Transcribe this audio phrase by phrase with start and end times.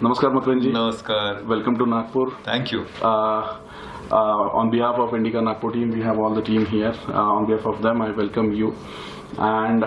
[0.00, 0.72] Namaskar, Makarandji.
[0.72, 1.44] Namaskar.
[1.46, 2.30] Welcome to Nagpur.
[2.44, 2.86] Thank you.
[3.02, 3.58] Uh,
[4.10, 6.94] uh, on behalf of Indica Nagpur team, we have all the team here.
[7.08, 8.74] Uh, on behalf of them, I welcome you.
[9.38, 9.84] And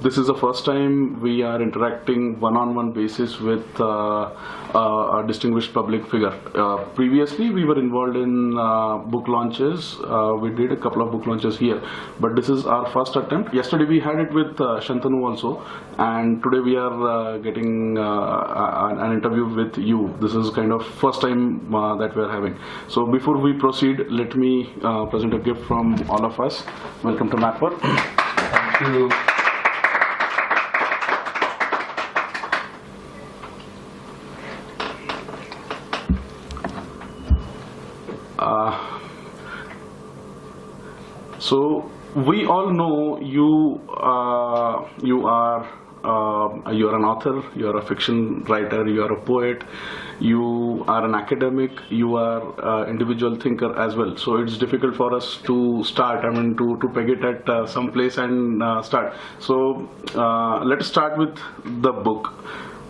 [0.00, 4.30] this is the first time we are interacting one-on-one basis with uh,
[4.74, 6.32] uh, a distinguished public figure.
[6.54, 9.98] Uh, previously, we were involved in uh, book launches.
[10.40, 11.82] We did a couple of book launches here,
[12.20, 13.52] but this is our first attempt.
[13.52, 15.62] Yesterday, we had it with Shantanu also,
[15.98, 20.14] and today we are getting an interview with you.
[20.20, 22.58] This is kind of first time that we are having.
[22.88, 24.72] So before we proceed, let me
[25.10, 26.64] present a gift from all of us.
[27.02, 28.23] Welcome to Nagpur.
[28.80, 29.10] You.
[41.44, 43.78] So we all know you.
[43.92, 45.68] Uh, you are.
[46.04, 47.42] Uh, you are an author.
[47.56, 48.86] You are a fiction writer.
[48.86, 49.64] You are a poet.
[50.20, 51.72] You are an academic.
[51.88, 54.16] You are an individual thinker as well.
[54.16, 56.24] So it's difficult for us to start.
[56.24, 59.14] I mean, to to peg it at uh, some place and uh, start.
[59.38, 62.32] So uh, let's start with the book.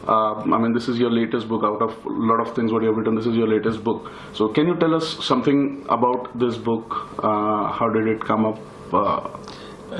[0.06, 1.62] Uh, I mean, this is your latest book.
[1.64, 4.10] Out of a lot of things what you have written, this is your latest book.
[4.34, 7.08] So, can you tell us something about this book?
[7.18, 8.58] Uh, how did it come up?
[8.92, 9.28] Uh,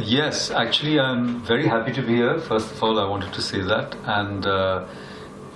[0.00, 2.38] Yes, actually, I'm very happy to be here.
[2.38, 4.86] First of all, I wanted to say that, and uh,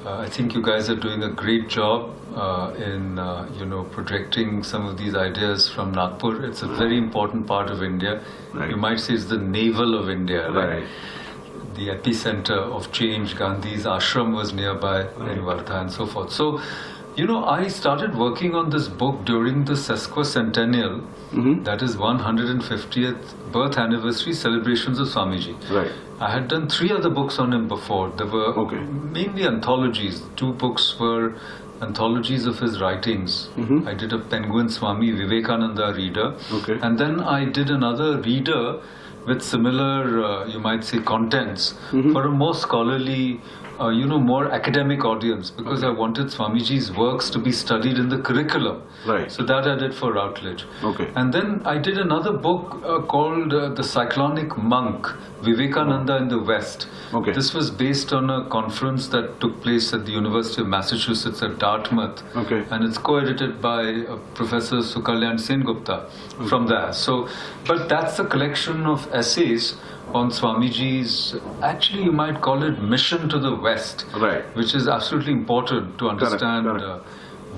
[0.04, 3.84] uh, I think you guys are doing a great job uh, in uh, you know
[3.84, 6.44] projecting some of these ideas from Nagpur.
[6.44, 8.22] It's a very important part of India.
[8.54, 8.70] Right.
[8.70, 10.68] You might say it's the navel of India, right?
[10.68, 10.86] Right.
[11.74, 13.36] The epicenter of change.
[13.36, 16.32] Gandhi's ashram was nearby in Wardha and so forth.
[16.32, 16.60] So,
[17.18, 21.00] you know, I started working on this book during the sesquicentennial,
[21.32, 21.64] mm-hmm.
[21.64, 25.54] that is 150th birth anniversary celebrations of Swamiji.
[25.68, 25.90] Right.
[26.20, 28.10] I had done three other books on him before.
[28.10, 28.78] There were Okay.
[29.18, 30.22] mainly anthologies.
[30.36, 31.34] Two books were
[31.82, 33.50] anthologies of his writings.
[33.56, 33.88] Mm-hmm.
[33.88, 36.34] I did a Penguin Swami Vivekananda reader.
[36.52, 36.78] Okay.
[36.82, 38.80] And then I did another reader
[39.26, 42.12] with similar, uh, you might say, contents mm-hmm.
[42.12, 43.40] for a more scholarly,
[43.80, 48.08] uh, you know, more academic audience because I wanted Swamiji's works to be studied in
[48.08, 48.82] the curriculum.
[49.06, 49.30] Right.
[49.30, 50.64] So that I did for Routledge.
[50.82, 51.10] Okay.
[51.14, 55.06] And then I did another book uh, called uh, The Cyclonic Monk
[55.42, 56.88] Vivekananda in the West.
[57.14, 57.32] Okay.
[57.32, 61.58] This was based on a conference that took place at the University of Massachusetts at
[61.58, 62.22] Dartmouth.
[62.36, 62.64] Okay.
[62.70, 66.10] And it's co edited by uh, Professor Sukalyan Sen Gupta
[66.48, 66.92] from there.
[66.92, 67.28] So,
[67.66, 69.76] but that's a collection of essays
[70.14, 74.06] on Swamiji's, actually, you might call it mission to the West.
[74.16, 74.44] Right.
[74.56, 76.84] Which is absolutely important to understand correct.
[76.84, 76.98] Uh,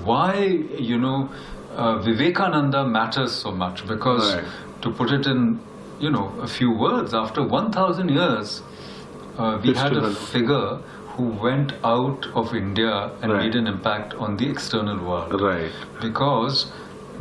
[0.03, 0.35] why,
[0.77, 1.29] you know,
[1.75, 3.87] uh, Vivekananda matters so much.
[3.87, 4.43] Because, Right.
[4.81, 5.59] to put it in,
[5.99, 8.61] you know, a few words, after 1,000 years,
[9.37, 10.79] uh, we had a figure
[11.15, 13.43] who went out of India and Right.
[13.43, 15.39] made an impact on the external world.
[15.41, 15.71] right.
[16.01, 16.71] Because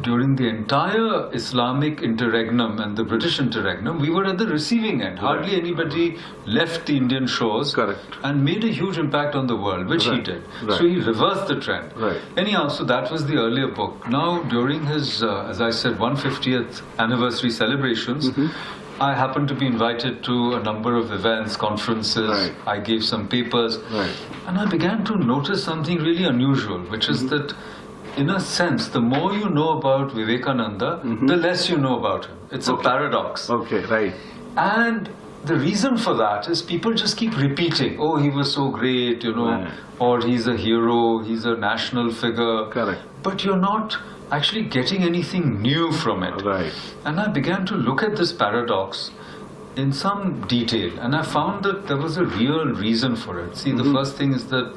[0.02, 5.18] during the entire Islamic interregnum and the British interregnum, we were at the receiving end.
[5.18, 8.00] Hardly anybody left the Indian shores Correct.
[8.22, 10.42] and made a huge impact on the world, which he did.
[10.62, 10.78] Right.
[10.78, 11.96] So he reversed the trend.
[11.96, 12.20] Right.
[12.36, 14.08] Anyhow, so that was the earlier book.
[14.08, 18.76] Now, during his, uh, as I said, 150th anniversary celebrations, Mm-hmm.
[19.02, 22.28] I happened to be invited to a number of events, conferences.
[22.28, 22.52] Right.
[22.66, 23.78] I gave some papers.
[23.90, 24.14] Right.
[24.46, 27.46] And I began to notice something really unusual, which is Mm-hmm.
[27.46, 27.54] that,
[28.20, 30.90] in a sense, the more you know about Vivekananda,
[31.30, 32.36] the less you know about him.
[32.50, 33.48] It's a paradox.
[33.48, 33.84] Okay.
[33.86, 34.14] Right.
[34.56, 35.10] And
[35.44, 39.34] the reason for that is people just keep repeating, oh, he was so great, you
[39.34, 39.70] know, Right.
[39.98, 42.66] or he's a hero, he's a national figure.
[42.76, 43.00] Correct.
[43.22, 43.96] But you're not
[44.30, 46.42] actually getting anything new from it.
[46.44, 46.72] Right.
[47.04, 49.10] And I began to look at this paradox
[49.76, 53.56] in some detail, and I found that there was a real reason for it.
[53.56, 53.82] See, Mm-hmm.
[53.84, 54.76] the first thing is that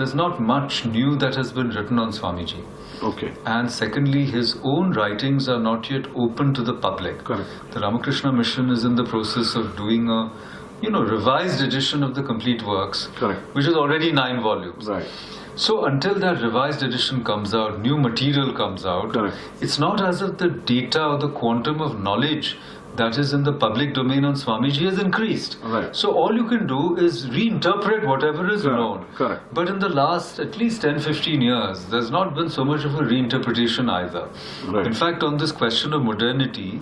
[0.00, 2.64] there's not much new that has been written on Swamiji.
[3.02, 3.34] Okay.
[3.44, 7.18] And secondly, his own writings are not yet open to the public.
[7.22, 7.50] Correct.
[7.72, 10.32] The Ramakrishna Mission is in the process of doing a,
[10.80, 13.42] you know, revised edition of the complete works, Correct.
[13.54, 14.88] which is already nine volumes.
[14.88, 15.06] Right.
[15.54, 19.36] So until that revised edition comes out, new material comes out, Correct.
[19.60, 22.56] it's not as if the data or the quantum of knowledge
[22.96, 25.56] that is in the public domain on Swamiji has increased.
[25.62, 25.94] Right.
[25.94, 28.76] So all you can do is reinterpret whatever is Correct.
[28.76, 29.06] known.
[29.14, 29.42] Correct.
[29.54, 32.94] But in the last at least 10 15 years, there's not been so much of
[32.94, 34.28] a reinterpretation either.
[34.66, 34.86] Right.
[34.86, 36.80] In fact, on this question of modernity,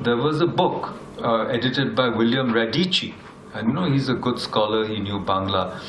[0.00, 3.14] there was a book uh, edited by William Radice.
[3.54, 5.80] And you know, he's a good scholar, he knew Bangla.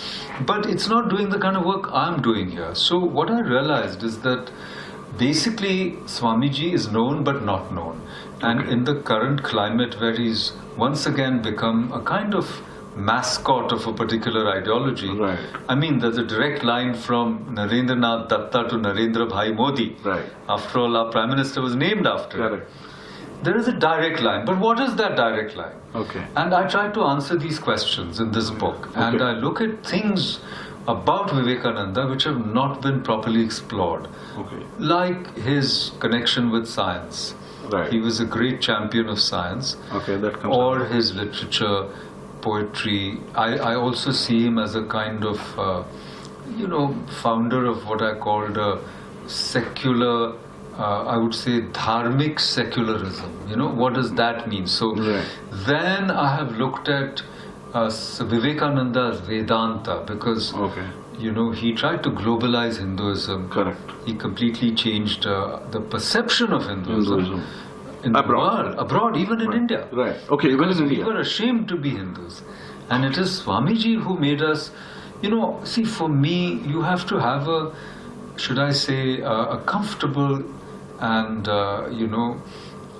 [0.45, 2.75] But it's not doing the kind of work I'm doing here.
[2.75, 4.51] So, what I realized is that
[5.17, 8.01] basically Swamiji is known but not known.
[8.41, 8.71] And Okay.
[8.71, 12.61] in the current climate where he's once again become a kind of
[12.95, 15.09] mascot of a particular ideology.
[15.09, 15.39] Right.
[15.67, 19.95] I mean, there's a direct line from Narendranath Datta to Narendra Bhai Modi.
[20.03, 20.25] Right.
[20.47, 22.49] After all, our Prime Minister was named after him.
[22.49, 22.71] Correct.
[23.43, 25.75] There is a direct line, but what is that direct line?
[25.93, 26.23] Okay.
[26.35, 30.39] And I try to answer these questions in this book, and I look at things
[30.87, 34.07] about Vivekananda which have not been properly explored,
[34.37, 34.63] Okay.
[34.79, 37.35] like his connection with science.
[37.71, 37.91] Right.
[37.91, 40.55] He was a great champion of science, Okay, that comes.
[40.55, 41.87] or his literature,
[42.41, 43.17] poetry.
[43.33, 45.83] I, I also see him as a kind of, uh,
[46.55, 48.79] you know, founder of what I called a
[49.27, 50.33] secular,
[50.77, 53.31] uh, I would say, dharmic secularism.
[53.49, 54.67] You know, what does that mean?
[54.67, 55.25] So Right.
[55.65, 57.23] then I have looked at
[57.73, 60.85] uh, Vivekananda's Vedanta because, Okay.
[61.19, 63.49] You know, he tried to globalize Hinduism.
[63.49, 63.91] Correct.
[64.05, 67.43] He completely changed uh, the perception of Hinduism, Hinduism.
[68.03, 68.65] in Abroad.
[68.65, 69.87] the world, abroad, even in India.
[69.91, 70.15] Right.
[70.29, 71.05] Okay, even in we India.
[71.05, 72.41] were ashamed to be Hindus.
[72.89, 74.71] And it is Swamiji who made us,
[75.21, 77.73] you know, see, for me, you have to have a,
[78.37, 80.43] should I say, uh, a comfortable
[80.99, 82.39] and, uh, you know,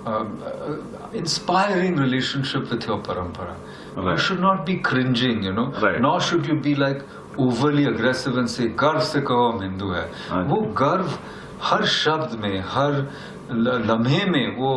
[0.06, 3.56] um, uh, inspiring relationship with your parampara.
[3.98, 6.02] You should not be cringing, you know, Right.
[6.02, 7.02] nor should you be like
[7.40, 10.06] overly aggressive से गर्व से कहो हम हिंदू है।
[10.48, 11.18] वो गर्व
[11.64, 13.06] हर शब्द में हर
[13.52, 14.72] लम्हे में वो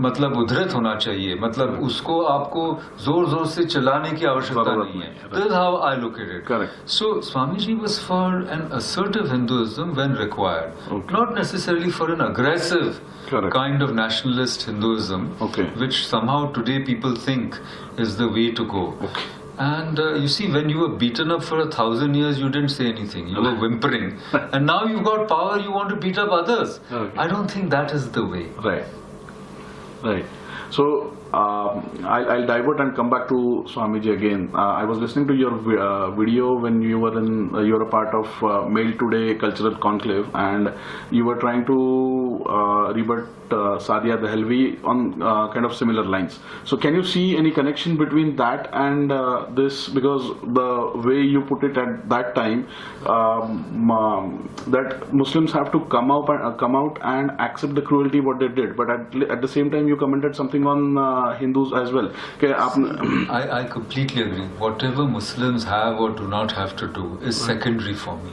[0.00, 2.62] मतलब उधृत होना चाहिए। मतलब उसको आपको
[3.04, 7.74] ज़ोर ज़ोर से चलाने की आवश्यकता नहीं है। This how I located so Swami ji
[7.74, 12.94] was for an assertive Hinduism when required not necessarily for an aggressive
[13.32, 15.48] kind of nationalist Hinduism
[15.80, 17.54] which somehow today people think
[18.00, 18.84] is the way to go.
[19.58, 22.68] And uh, you see, when you were beaten up for a thousand years, you didn't
[22.70, 23.28] say anything.
[23.28, 24.18] You were whimpering.
[24.32, 26.80] and now you've got power, you want to beat up others.
[26.92, 27.16] Okay.
[27.18, 28.46] I don't think that is the way.
[28.62, 28.84] Right.
[30.02, 30.26] Right.
[30.70, 34.50] So um, I'll, I'll divert and come back to Swamiji again.
[34.54, 37.82] Uh, I was listening to your uh, video when you were in uh, you were
[37.82, 40.72] a part of uh, Mail Today Cultural Conclave, and
[41.10, 45.20] you were trying to uh, rebut uh, Sadia Dehlvi on
[45.52, 46.38] kind of similar lines.
[46.64, 49.10] So can you see any connection between that and
[49.56, 49.88] this?
[49.88, 52.68] Because the way you put it at that time,
[53.06, 58.20] um, um, that Muslims have to come out and come out and accept the cruelty
[58.20, 58.76] what they did.
[58.76, 60.98] But at, at the same time, you commented something on
[61.42, 62.10] Hindus as well.
[62.36, 64.46] Okay, I, I completely agree.
[64.64, 68.32] Whatever Muslims have or do not have to do is secondary for me.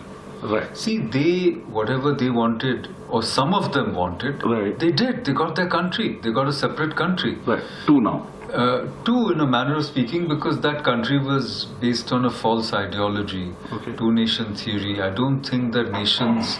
[0.53, 0.75] right.
[0.77, 4.77] See, they, whatever they wanted, or some of them wanted, Right.
[4.79, 5.23] they did.
[5.25, 6.07] They got their country.
[6.21, 7.37] They got a separate country.
[7.51, 7.63] Right.
[7.87, 8.15] Two now.
[8.63, 12.73] Uh, two, in a manner of speaking, because that country was based on a false
[12.79, 13.45] ideology,
[13.77, 13.93] Okay.
[14.01, 15.01] two nation theory.
[15.01, 16.59] I don't think that nations,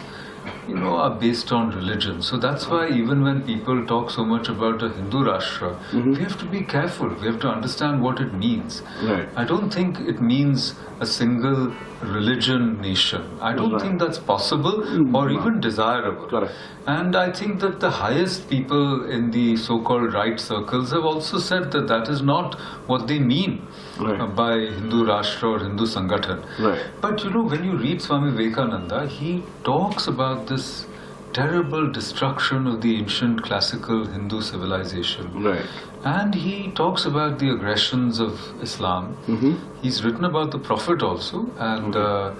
[0.68, 2.22] you know, are based on religion.
[2.22, 6.12] So that's why even when people talk so much about a Hindu Rashtra, mm-hmm.
[6.14, 7.10] we have to be careful.
[7.10, 8.82] We have to understand what it means.
[9.04, 9.28] Right.
[9.36, 13.24] I don't think it means a single religion nation.
[13.42, 13.82] I don't Right.
[13.82, 15.16] think that's possible mm-hmm.
[15.16, 16.28] or even desirable.
[16.28, 16.54] Correct.
[16.86, 21.38] And I think that the highest people in the so called right circles have also
[21.38, 22.56] said that that is not
[22.88, 23.62] what they mean
[24.00, 24.36] Right.
[24.36, 26.44] by Hindu Rashtra or Hindu Sangathan.
[26.60, 26.82] Right.
[27.02, 30.86] But you know, when you read Swami Vivekananda, he talks about this
[31.34, 35.32] terrible destruction of the ancient classical Hindu civilization.
[35.44, 35.66] Right.
[36.06, 39.18] And he talks about the aggressions of Islam.
[39.28, 39.54] Mm-hmm.
[39.82, 42.34] He's written about the Prophet also, and uh,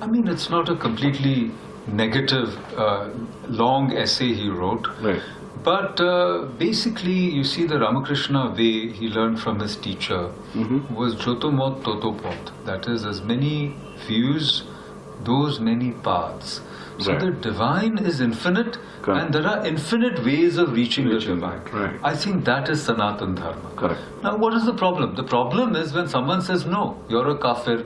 [0.00, 1.50] I mean, it's not a completely
[1.86, 3.08] negative, uh,
[3.48, 4.86] long essay he wrote.
[5.00, 5.22] Right.
[5.62, 10.20] But uh, basically, you see, the Ramakrishna way he learned from his teacher
[10.54, 10.94] Mm-hmm.
[11.00, 12.52] was Jotomot Totopot.
[12.68, 13.74] That is, as many
[14.06, 14.64] views,
[15.24, 16.60] those many paths.
[17.00, 17.20] So Right.
[17.20, 19.20] the divine is infinite, Correct.
[19.24, 21.60] and there are infinite ways of reaching, Reaching the divine.
[21.82, 21.98] right.
[22.04, 23.70] I think that is Sanatan Dharma.
[23.76, 24.00] Correct.
[24.22, 25.14] Now, what is the problem?
[25.14, 27.84] The problem is when someone says, no, you're a kafir,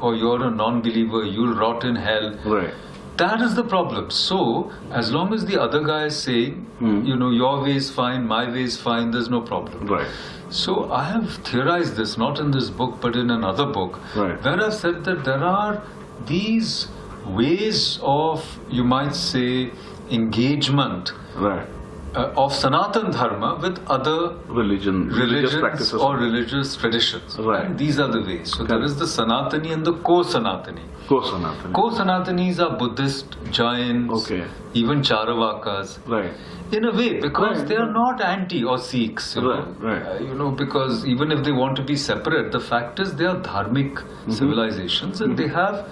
[0.00, 2.34] or you're a non believer, you'll rot in hell.
[2.44, 2.74] Right.
[3.18, 4.10] That is the problem.
[4.10, 7.02] So, as long as the other guy is saying, Hmm.
[7.06, 9.86] you know, your way is fine, my way is fine, there's no problem.
[9.86, 10.06] Right.
[10.48, 14.42] So, I have theorized this, not in this book, but in another book, Right.
[14.44, 15.82] where I've said that there are
[16.26, 16.88] these
[17.26, 19.70] ways of, you might say,
[20.10, 21.66] engagement Right.
[22.14, 25.08] uh, of Sanatan Dharma with other Religion.
[25.08, 25.20] Religious
[25.54, 25.94] religions practices.
[25.94, 27.38] or religious traditions.
[27.38, 27.64] Right.
[27.64, 28.52] And these are the ways.
[28.54, 30.82] So there is the Sanatani and the co-Sanatani.
[31.08, 31.72] Ko Sanatani.
[31.74, 34.44] Co-Sanatanis are Buddhist, Jains, Okay.
[34.74, 35.98] even Charvakas.
[36.06, 36.32] Right.
[36.72, 39.88] In a way, because Right, they are not anti or Sikhs, you Right, know.
[39.88, 40.02] right.
[40.06, 43.26] Uh, you know, because even if they want to be separate, the fact is they
[43.26, 44.32] are dharmic Mm-hmm.
[44.32, 45.86] civilizations and they have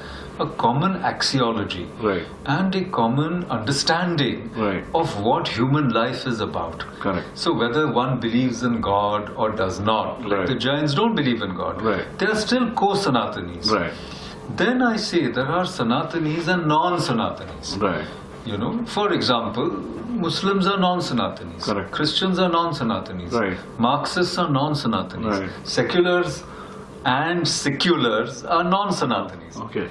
[0.44, 2.26] a common axiology Right.
[2.56, 4.84] and a common understanding Right.
[5.00, 6.84] of what human life is about.
[7.00, 7.26] Correct.
[7.42, 10.46] So whether one believes in God or does not, like Right.
[10.52, 11.82] the Jains don't believe in God,
[12.18, 13.70] they are still co-Sanatanis.
[13.78, 13.92] Right.
[14.56, 17.80] Then I say there are Sanatanis and non-Sanatanis.
[17.80, 18.06] Right.
[18.44, 19.70] You know, for example,
[20.26, 21.64] Muslims are non-Sanatanis.
[21.64, 21.90] Correct.
[21.98, 23.32] Christians are non-Sanatanis.
[23.32, 23.58] Right.
[23.78, 25.50] Marxists are non-Sanatanis.
[25.64, 26.42] Seculars
[27.04, 29.60] and seculars are non-Sanatanis.
[29.66, 29.88] Okay.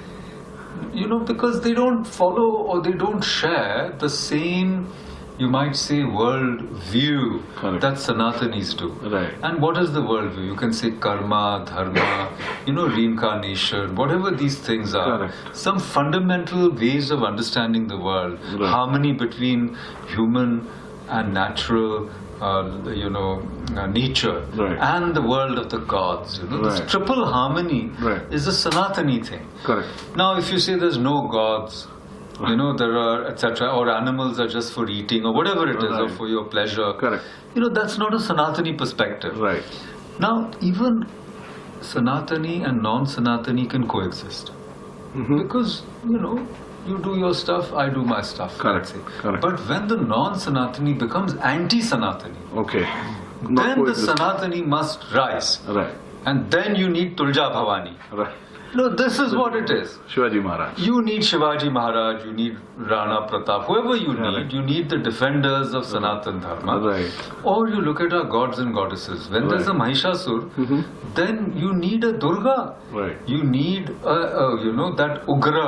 [0.94, 4.92] You know, because they don't follow or they don't share the same,
[5.38, 6.62] you might say, world
[6.92, 7.82] view Correct.
[7.82, 8.90] that Sanatanis do.
[9.10, 9.34] Right.
[9.44, 10.44] And what is the world view?
[10.44, 12.32] You can say karma, dharma,
[12.66, 15.18] you know, reincarnation, whatever these things are.
[15.18, 15.36] Correct.
[15.54, 18.70] Some fundamental ways of understanding the world, Right.
[18.70, 20.68] harmony between human
[21.10, 22.10] and natural,
[22.42, 22.64] uh,
[23.04, 23.42] you know,
[23.76, 24.78] uh, nature, Right.
[24.80, 26.40] and the world of the gods.
[26.42, 28.22] You know, this triple harmony Right.
[28.32, 29.46] is a Sanatani thing.
[29.64, 29.90] Correct.
[30.16, 31.88] Now, if you say there's no gods,
[32.48, 35.98] you know, there are, etc., or animals are just for eating, or whatever it is,
[36.00, 37.24] or for your pleasure, Correct.
[37.56, 39.38] you know, that's not a Sanatani perspective.
[39.38, 39.64] Right.
[40.20, 41.06] Now, even
[41.82, 44.52] Sanatani and non Sanatani can coexist.
[45.16, 45.44] Mhm.
[45.44, 46.38] Because, you know,
[46.90, 48.58] you do your stuff, I do my stuff.
[48.58, 49.42] Correct, correct.
[49.42, 52.86] But when the non Sanatani becomes anti Sanatani, Okay.
[53.42, 53.94] Then the.
[53.94, 55.60] Sanatani must rise.
[55.68, 55.96] Right.
[56.26, 57.96] And then you need Tulja Bhavani.
[58.12, 58.36] Right.
[58.76, 59.98] No, this is what it is.
[60.10, 60.78] Shivaji Maharaj.
[60.80, 64.52] You need Shivaji Maharaj, you need Rana Pratap, whoever you need, right.
[64.52, 66.80] you need the defenders of Sanatan Dharma.
[66.80, 67.12] Right.
[67.44, 69.30] Or you look at our gods and goddesses.
[69.30, 69.82] When there's a Right.
[69.94, 70.84] Mahishasur, Mhm.
[71.16, 72.76] then you need a Durga.
[72.92, 73.18] Right.
[73.28, 75.68] You need, a, a, you know, that Ugra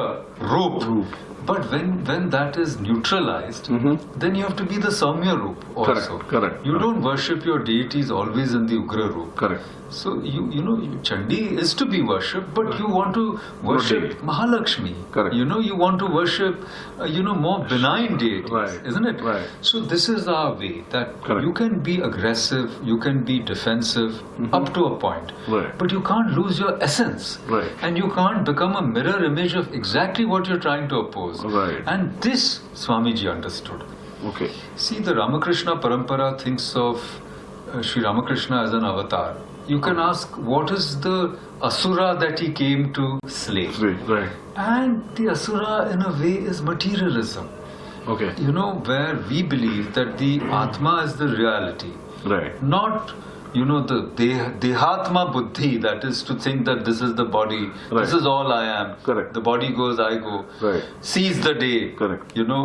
[0.53, 0.83] Roop.
[0.91, 1.05] Roop.
[1.45, 3.99] But when, when that is neutralized, Mhm.
[4.23, 6.17] then you have to be the Saumya Roop also.
[6.17, 9.35] Correct, correct, You don't worship your deities always in the Ugra Roop.
[9.35, 9.63] Correct.
[9.95, 10.73] So you you know
[11.07, 13.23] Chandi is to be worshipped, but you want to
[13.69, 14.13] worship.
[14.29, 14.91] Mahalakshmi.
[15.15, 15.33] Correct.
[15.39, 16.61] You know you want to worship
[16.99, 18.87] uh, you know more benign deities, Right.
[18.91, 19.23] isn't it?
[19.29, 19.49] Right.
[19.71, 21.43] So this is our way that Correct.
[21.47, 24.21] you can be aggressive, you can be defensive
[24.59, 25.75] up to a point, Right.
[25.83, 27.71] but you can't lose your essence, Right.
[27.89, 31.30] and you can't become a mirror image of exactly what you're trying to oppose.
[31.43, 31.83] Right.
[31.87, 33.83] And this Swamiji understood.
[34.25, 34.51] Okay.
[34.75, 37.01] See, the Ramakrishna Parampara thinks of
[37.71, 39.37] uh, Sri Ramakrishna as an avatar.
[39.67, 43.67] You can ask, what is the asura that he came to slay?
[43.67, 44.07] Right.
[44.07, 44.29] Right.
[44.55, 47.49] And the asura, in a way, is materialism.
[48.07, 48.33] Okay.
[48.37, 51.91] You know, where we believe that the Atma is the reality,
[52.25, 52.61] Right.
[52.61, 53.13] not
[53.54, 57.60] you know the deh, dehatma buddhi that is to think that this is the body
[57.66, 58.14] this Right.
[58.20, 59.32] is all i am Correct.
[59.34, 60.84] the body goes i go Right.
[61.00, 62.36] seize the day Correct.
[62.36, 62.62] you know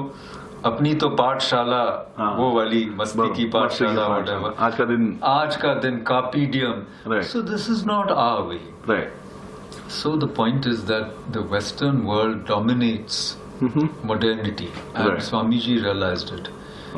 [0.70, 1.78] अपनी तो पाठशाला
[2.18, 5.98] हाँ। वो वाली मस्ती की पाठशाला मस्ती की whatever आज का दिन आज का दिन
[6.10, 6.84] कापीडियम
[7.14, 7.24] Right.
[7.32, 12.44] so this is not our way right so the point is that the western world
[12.52, 13.22] dominates
[13.62, 13.88] Mhm.
[14.12, 15.24] modernity and Right.
[15.30, 16.52] swamiji realized it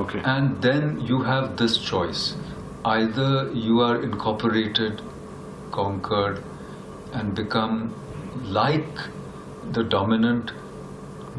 [0.05, 2.25] okay and then you have this choice
[2.84, 5.00] either you are incorporated
[5.72, 6.42] conquered
[7.12, 7.94] and become
[8.44, 8.98] like
[9.72, 10.52] the dominant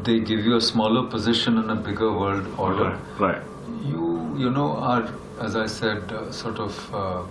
[0.04, 2.90] they give you a smaller position in a bigger world order.
[3.18, 3.42] Right right.
[3.84, 7.22] You you know are as i said uh, sort of uh,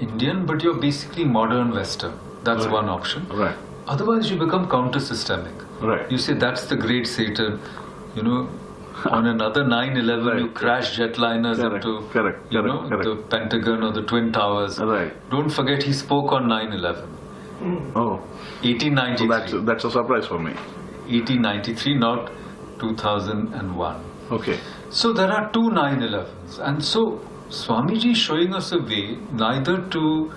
[0.00, 2.12] indian but you're basically modern western.
[2.44, 2.72] That's Right.
[2.74, 3.26] one option.
[3.28, 3.56] Right.
[3.88, 6.10] Otherwise you become counter systemic right.
[6.10, 7.60] You say that's the great Satan,
[8.14, 8.48] you know.
[9.04, 10.38] On another 9/11, Right.
[10.40, 14.78] you crash jetliners Correct, into, correct, you correct, know, the Pentagon or the Twin Towers.
[14.78, 17.06] right Don't forget, he spoke on 9/11,
[17.94, 18.20] oh
[18.62, 20.52] so 1893, that's that's a surprise for me
[21.08, 22.30] 1893, not
[22.78, 23.96] 2001.
[24.32, 24.58] okay
[24.90, 30.30] So there are two 9/11s, and so Swamiji is showing us a way neither to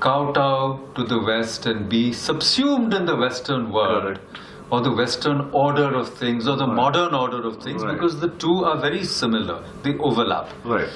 [0.00, 4.38] kowtow to the West and be subsumed in the Western world Correct.
[4.70, 6.76] Or the Western order of things or the Right.
[6.76, 7.94] modern order of things Right.
[7.94, 9.60] because the two are very similar.
[9.82, 10.48] They overlap.
[10.64, 10.88] right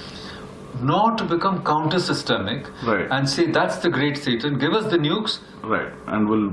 [0.88, 3.06] Not to become counter systemic Right.
[3.16, 5.34] and say that's the great Satan, give us the nukes,
[5.72, 6.46] right and we'll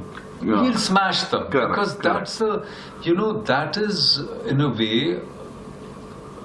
[0.50, 0.62] yeah.
[0.64, 1.46] we'll smash them.
[1.54, 2.04] Correct, because correct.
[2.04, 2.64] that's a,
[3.08, 4.02] you know, that is
[4.54, 5.20] in a way,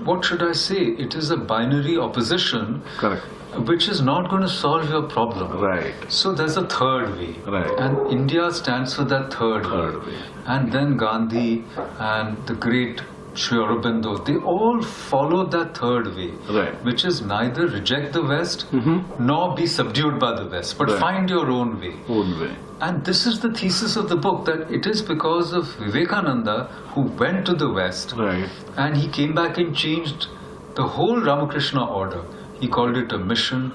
[0.04, 0.82] what should I say?
[1.06, 3.24] It is a binary opposition correct
[3.62, 5.60] which is not going to solve your problem.
[5.60, 7.36] right So there's a third way.
[7.46, 7.70] Right.
[7.78, 10.18] And India stands for that third, Third way.
[10.46, 11.64] And then Gandhi
[11.98, 13.00] and the great
[13.34, 16.84] Sri Aurobindo, they all followed that third way, Right.
[16.84, 19.24] which is neither reject the West mm-hmm.
[19.24, 20.98] nor be subdued by the West, but Right.
[21.00, 21.94] find your own way.
[22.08, 22.52] Own way.
[22.80, 27.02] And this is the thesis of the book that it is because of Vivekananda who
[27.24, 28.48] went to the West Right.
[28.76, 30.26] and he came back and changed
[30.74, 32.22] the whole Ramakrishna order.
[32.60, 33.72] He called it a mission.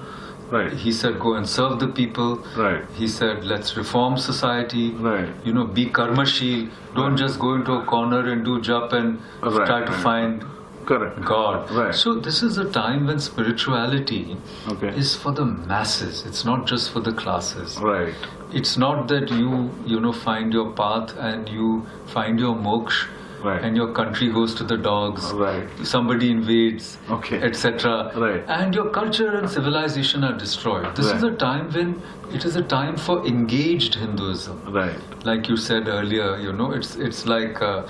[0.50, 0.72] Right.
[0.72, 2.44] He said, go and serve the people.
[2.56, 2.84] Right.
[2.94, 4.90] He said, let's reform society.
[4.90, 5.28] Right.
[5.44, 6.70] You know, be karmashil.
[6.94, 10.02] Don't just go into a corner and do jap and Right, try to right.
[10.02, 10.44] find
[10.86, 11.20] Correct.
[11.24, 11.70] God.
[11.70, 11.94] Right.
[11.94, 14.36] So this is a time when spirituality
[14.68, 14.88] Okay.
[14.88, 16.24] is for the masses.
[16.26, 17.78] It's not just for the classes.
[17.78, 18.14] Right.
[18.52, 23.06] It's not that you, you know, find your path and you find your moksha
[23.42, 23.62] Right.
[23.62, 25.32] and your country goes to the dogs.
[25.32, 25.68] Right.
[25.82, 27.40] Somebody invades, Okay.
[27.42, 28.12] etc.
[28.16, 28.44] Right.
[28.48, 30.94] And your culture and civilization are destroyed.
[30.96, 31.94] This is a time when
[32.32, 35.24] it is a time for engaged Hinduism Right.
[35.24, 37.86] like you said earlier you know it's it's like uh,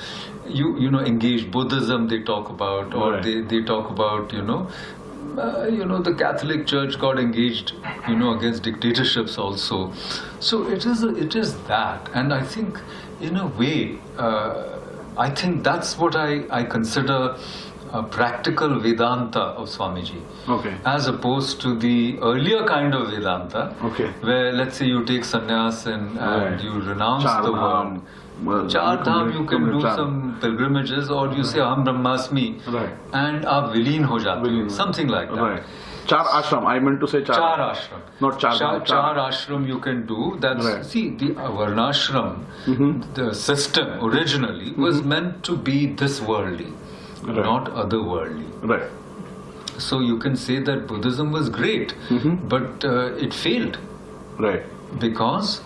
[0.60, 4.60] you you know engaged buddhism they talk about or they, they talk about you know
[5.38, 7.74] uh, you know the catholic church got engaged
[8.08, 9.92] you know against dictatorships also
[10.40, 12.80] so it is a, it is that and i think
[13.20, 14.78] in a way uh,
[15.18, 17.36] i think that's what i i consider
[17.92, 20.20] a practical vedanta of swamiji
[20.56, 20.74] Okay.
[20.84, 24.06] as opposed to the earlier kind of Vedanta, Okay.
[24.28, 26.62] where let's say you take sannyas and, and Right.
[26.66, 28.00] you renounce the world.
[28.48, 32.94] well, Char Dham, you can do some pilgrimages, or you say Aham Brahmasmi, Right.
[33.24, 34.68] and aap vileen ho jate, Vileen ho.
[34.70, 35.42] ho- something like that.
[35.42, 35.62] Right.
[36.06, 36.64] Char ashram.
[36.66, 37.36] I meant to say char.
[37.36, 38.00] Char ashram.
[38.20, 39.16] Not char Char, char.
[39.16, 40.36] ashram you can do.
[40.40, 40.84] That's Right.
[40.84, 46.72] see the uh, varnashram, the system originally was meant to be this worldly,
[47.22, 47.36] Right.
[47.36, 48.46] not otherworldly.
[48.62, 48.90] Right.
[49.78, 51.94] So you can say that Buddhism was great,
[52.48, 53.78] but uh, it failed
[54.38, 54.62] Right.
[54.98, 55.60] because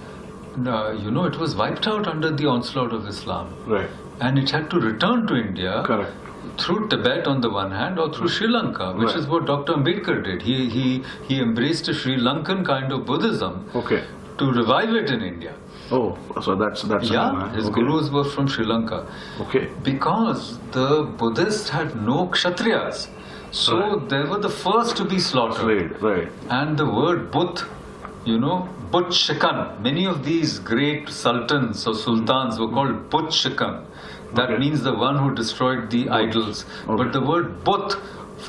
[0.67, 3.89] uh, you know it was wiped out under the onslaught of Islam, Right.
[4.21, 6.13] and it had to return to India Correct.
[6.59, 8.35] Through Tibet on the one hand, or through hmm.
[8.37, 9.17] Sri Lanka, which Right.
[9.17, 9.75] is what Dr.
[9.75, 10.43] Ambedkar did.
[10.43, 14.03] He he he embraced a Sri Lankan kind of Buddhism Okay.
[14.39, 15.55] to revive it in India.
[15.91, 17.83] Oh, so that's that's Yeah, his okay.
[17.83, 19.01] gurus were from Sri Lanka.
[19.47, 19.69] Okay.
[19.83, 23.09] Because the Buddhists had no kshatriyas.
[23.51, 24.09] So Right.
[24.13, 25.67] they were the first to be slaughtered.
[25.73, 26.03] Right.
[26.11, 26.29] Right.
[26.61, 27.63] And the word Buddh,
[28.25, 28.57] you know,
[28.95, 29.81] Butshikan.
[29.83, 33.85] Many of these great sultans or sultans were called Butshikan.
[34.41, 34.59] That Okay.
[34.65, 36.65] means the one who destroyed the idols.
[36.89, 36.97] Okay.
[37.03, 37.97] But the word Buddh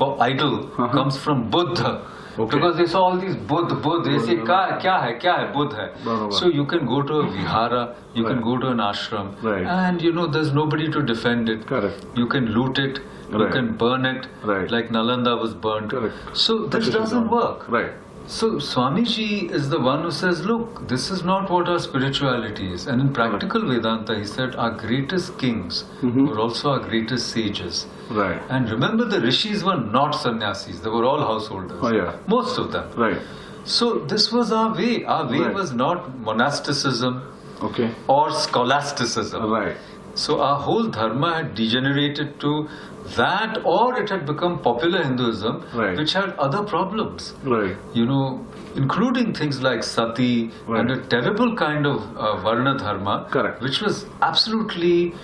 [0.00, 0.88] for idol Uh-huh.
[0.98, 1.90] comes from Buddha.
[2.38, 2.54] Okay.
[2.54, 5.72] Because they saw all these Buddh, Buddh, they say, kya, kya hai, kya hai, Buddh
[5.80, 5.86] hai.
[6.06, 6.32] Barabar.
[6.38, 7.82] So you can go to a vihara,
[8.14, 9.64] you can go to an ashram, Right.
[9.76, 11.66] and you know, there's nobody to defend it.
[11.70, 12.04] Correct.
[12.22, 13.52] You can loot it, you Right.
[13.58, 14.70] can burn it, Right.
[14.76, 15.90] like Nalanda was burned.
[15.94, 16.36] Correct.
[16.46, 17.64] So this doesn't work.
[17.78, 17.92] Right.
[18.28, 22.86] So Swamiji is the one who says, look, this is not what our spirituality is.
[22.88, 26.26] And in practical Vedanta, he said, our greatest kings Mm-hmm.
[26.26, 27.86] were also our greatest sages.
[28.10, 28.42] Right.
[28.48, 31.78] And remember, the rishis were not sannyasis; they were all householders.
[31.82, 32.16] Oh, yeah.
[32.26, 32.90] Most of them.
[32.96, 33.18] Right.
[33.64, 35.04] So this was our way.
[35.04, 35.54] Our way Right.
[35.54, 37.22] was not monasticism
[37.62, 37.90] Okay.
[38.08, 39.50] or scholasticism.
[39.50, 39.76] Right.
[40.14, 42.68] So our whole dharma had degenerated to
[43.14, 45.96] that, or it had become popular Hinduism, Right.
[45.96, 47.34] which had other problems.
[47.44, 47.76] Right.
[47.94, 50.80] You know, including things like sati Right.
[50.80, 53.62] and a terrible kind of uh, varna dharma, Correct.
[53.62, 55.14] which was absolutely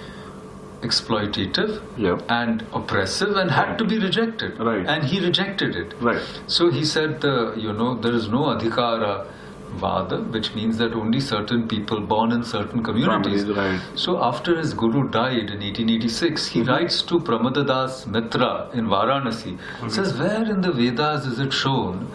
[0.83, 2.23] exploitative Yep.
[2.29, 4.59] and oppressive and had to be rejected.
[4.59, 4.85] Right.
[4.87, 5.95] And he rejected it.
[6.01, 6.23] Right.
[6.47, 9.27] So he said, uh, you know, there is no adhikara
[9.77, 13.45] vada, which means that only certain people born in certain communities.
[13.47, 13.81] Right.
[13.95, 16.71] So after his guru died in 1886, he Mm-hmm.
[16.71, 19.57] writes to Pramadadas Mitra in Varanasi.
[19.57, 19.89] Mm-hmm.
[19.89, 22.09] Says, where in the Vedas is it shown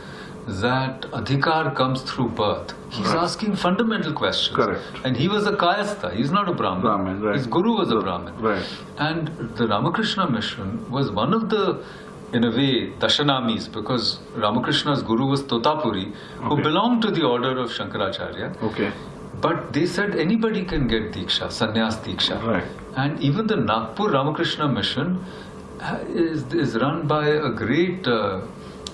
[0.47, 2.73] that adhikar comes through birth?
[2.89, 3.17] He's Right.
[3.23, 4.55] asking fundamental questions.
[4.55, 4.81] Correct.
[5.03, 6.13] And he was a kayastha.
[6.15, 6.81] He's not a Brahmin.
[6.81, 7.35] Brahmin, right.
[7.35, 8.33] His guru was a Brahmin.
[8.39, 8.65] Right.
[8.97, 11.83] And the Ramakrishna mission was one of the,
[12.33, 16.63] in a way, Dashanamis, because Ramakrishna's guru was Totapuri, who Okay.
[16.63, 18.61] belonged to the order of Shankaracharya.
[18.63, 18.91] Okay.
[19.39, 22.43] But they said anybody can get Diksha, Sannyas Diksha.
[22.43, 22.63] Right.
[22.95, 25.23] And even the Nagpur Ramakrishna mission
[25.79, 28.41] uh, is, is run by a great uh,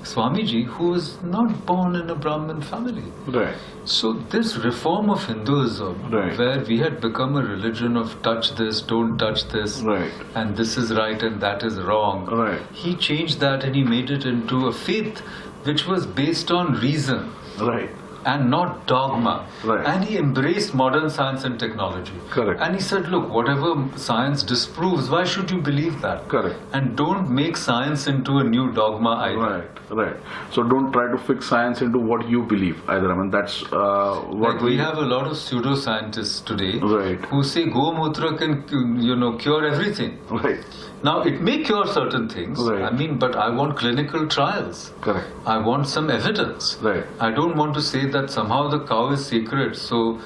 [0.04, 3.04] Swamiji who was not born in a Brahmin family.
[3.28, 3.56] Right.
[3.86, 6.38] So this reform of Hinduism, Right.
[6.38, 10.12] where we had become a religion of touch this, don't touch this, Right.
[10.36, 12.26] and this is right and that is wrong.
[12.26, 12.62] Right.
[12.74, 15.20] He changed that and he made it into a faith
[15.64, 17.32] which was based on reason.
[17.60, 17.90] Right.
[18.26, 19.48] And not dogma.
[19.64, 19.86] Right.
[19.86, 22.14] And he embraced modern science and technology.
[22.30, 22.62] Correct.
[22.62, 26.28] And he said, look, whatever science disproves, why should you believe that?
[26.30, 26.60] Correct.
[26.74, 29.38] And don't make science into a new dogma either.
[29.38, 30.16] Right, right.
[30.52, 33.12] So don't try to fix science into what you believe either.
[33.12, 37.20] I mean, that's uh, what Like we have a lot of pseudoscientists today Right.
[37.26, 38.64] who say Gomutra can,
[39.02, 40.20] you know, cure everything.
[40.30, 40.64] Right,
[41.04, 42.60] now, it may cure certain things.
[42.60, 42.84] Right.
[42.84, 44.94] I mean, but I want clinical trials.
[45.02, 45.28] Correct.
[45.46, 46.78] I want some evidence.
[46.82, 47.04] Right.
[47.20, 49.76] I don't want to say that somehow the cow is sacred.
[49.76, 50.22] So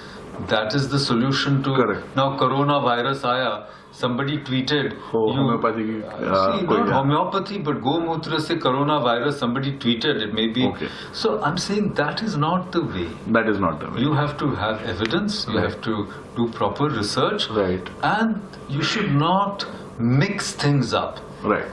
[0.49, 2.15] that is the solution to Correct.
[2.15, 8.39] now coronavirus aya somebody tweeted oh, you, homeopathy uh, uh see, not homeopathy but gomutra
[8.39, 10.89] se coronavirus somebody tweeted it maybe okay.
[11.11, 14.37] so i'm saying that is not the way that is not the way you have
[14.37, 15.69] to have evidence you right.
[15.69, 19.65] have to do proper research right and you should not
[19.99, 21.19] mix things up.
[21.43, 21.65] Right,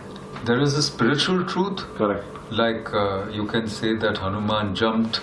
[0.45, 2.25] There is a spiritual truth correct.
[2.51, 5.21] like uh, you can say that Hanuman jumped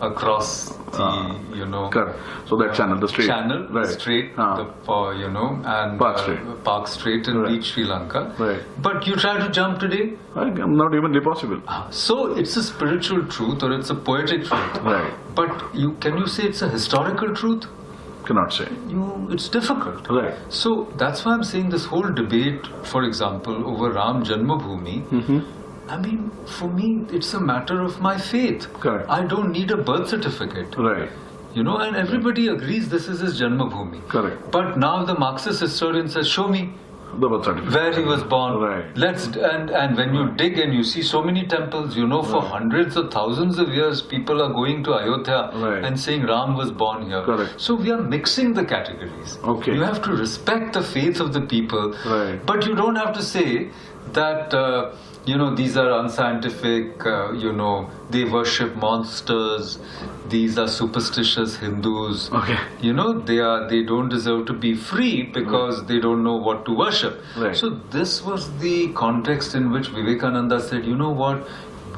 [0.00, 2.18] across the Ah, you know Correct.
[2.48, 3.26] So that channel, the straight.
[3.28, 3.86] channel right.
[3.86, 6.40] straight Ah, the uh, you know and Palk uh, Strait.
[6.64, 7.50] Palk Strait and Right.
[7.52, 8.60] reach Sri Lanka Right.
[8.88, 11.60] but you try to jump today I'm not even possible.
[11.90, 15.12] so it's a spiritual truth or it's a poetic truth Right.
[15.34, 17.66] but you can you say it's a historical truth
[18.26, 18.68] Cannot say.
[18.88, 20.34] you it's difficult Right.
[20.48, 24.96] so that's why I'm saying this whole debate, for example, over Ram Janmabhoomi.
[25.08, 25.40] Mm-hmm.
[25.90, 28.72] I mean, for me, it's a matter of my faith.
[28.72, 29.06] Correct.
[29.10, 30.74] I don't need a birth certificate.
[30.78, 31.10] Right.
[31.54, 34.08] You know, and everybody agrees this is his Janmabhoomi.
[34.08, 34.50] Correct.
[34.50, 36.72] But now the Marxist historian says, show me
[37.20, 37.74] birth certificate.
[37.74, 38.56] where he was born.
[38.62, 38.96] Right.
[39.04, 42.40] Let's and and when you dig and you see so many temples, you know, for
[42.42, 42.50] Right.
[42.56, 45.84] hundreds of thousands of years, people are going to Ayodhya Right.
[45.84, 47.22] and saying Ram was born here.
[47.30, 47.60] Correct.
[47.68, 49.38] So we are mixing the categories.
[49.54, 49.74] Okay.
[49.74, 52.44] You have to respect the faith of the people, Right.
[52.52, 53.48] but you don't have to say
[54.20, 54.54] that.
[54.54, 54.90] Uh,
[55.26, 57.04] you know these are unscientific.
[57.06, 59.78] Uh, you know they worship monsters.
[60.28, 62.56] These are superstitious Hindus Okay.
[62.80, 66.64] you know they are they don't deserve to be free because they don't know what
[66.64, 67.54] to worship Right.
[67.54, 71.46] so this was the context in which vivekananda said you know what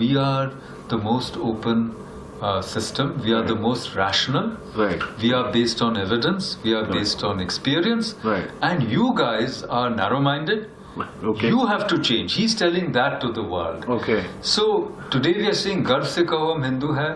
[0.00, 0.50] we are
[0.88, 1.94] the most open
[2.42, 5.00] uh, system we are the most rational Right.
[5.22, 8.50] we are based on evidence we are based on experience Right.
[8.60, 10.68] and you guys are narrow minded
[11.23, 11.47] Okay.
[11.47, 14.25] you have to change he's telling that to the world Okay.
[14.41, 14.63] so
[15.13, 17.11] today we are saying गर्व से कहो हम हिंदू हैं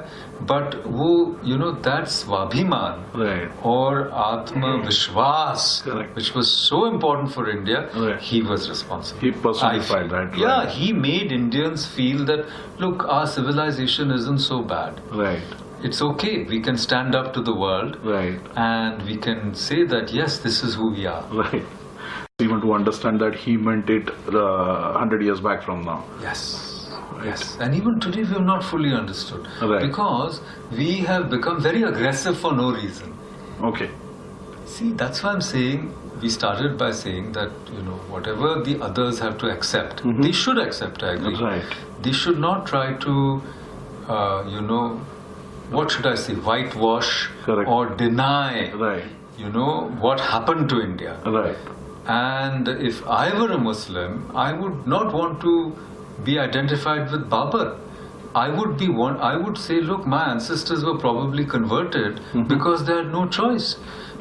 [0.51, 1.10] but वो
[1.49, 3.51] you know that स्वाभिमान Right.
[3.73, 6.15] or Atma Vishwas, Correct.
[6.15, 8.21] which was so important for India, Right.
[8.31, 9.21] he was responsible.
[9.27, 10.10] He personified I feel.
[10.15, 10.69] that, Yeah, right.
[10.79, 12.45] he made Indians feel that
[12.79, 15.01] look, our civilization isn't so bad.
[15.12, 15.55] Right.
[15.84, 16.36] It's okay.
[16.49, 18.39] We can stand up to the world Right.
[18.55, 21.23] and we can say that yes, this is who we are.
[21.45, 21.65] Right.
[22.40, 26.05] Even to understand that he meant it uh, 100 years back from now.
[26.22, 26.42] Yes.
[27.24, 29.83] Yes, and even today we have not fully understood Right.
[29.87, 30.40] because
[30.72, 33.12] we have become very aggressive for no reason.
[33.62, 33.90] Okay.
[34.64, 39.18] See, that's why I'm saying we started by saying that you know whatever the others
[39.18, 41.03] have to accept, they should accept.
[41.03, 41.35] I agree.
[41.35, 41.44] Mm-hmm.
[41.44, 41.76] Right.
[42.03, 43.42] They should not try to,
[44.09, 44.85] uh, you know,
[45.70, 47.68] what should I say, whitewash Correct.
[47.68, 49.05] or deny, Right.
[49.37, 51.18] you know, what happened to India.
[51.26, 51.57] Right.
[52.06, 55.76] And if I were a Muslim, I would not want to
[56.24, 57.78] be identified with Babur.
[58.34, 59.16] I would be one.
[59.18, 62.44] I would say, look, my ancestors were probably converted mm-hmm.
[62.44, 63.76] because they had no choice.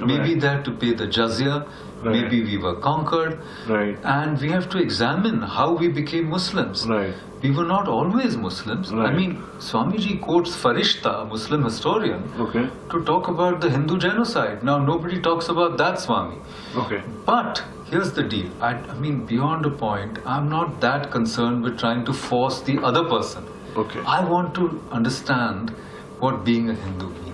[0.06, 0.20] Maybe.
[0.20, 0.40] Right.
[0.42, 1.66] they had to pay the jizya.
[2.02, 2.14] Right.
[2.16, 3.98] Maybe we were conquered, Right.
[4.06, 6.86] and we have to examine how we became Muslims.
[6.88, 7.14] Right.
[7.44, 8.92] We were not always Muslims.
[8.94, 9.16] I Right.
[9.18, 12.64] mean, Swamiji quotes Farishta, a Muslim historian, Okay.
[12.94, 14.64] to talk about the Hindu genocide.
[14.64, 16.38] Now, nobody talks about that Swami.
[16.84, 17.02] Okay.
[17.26, 18.50] But here's the deal.
[18.62, 22.80] I, I mean, beyond a point, I'm not that concerned with trying to force the
[22.92, 23.44] other person.
[23.76, 24.00] Okay.
[24.08, 25.74] I want to understand
[26.20, 27.29] what being a Hindu means.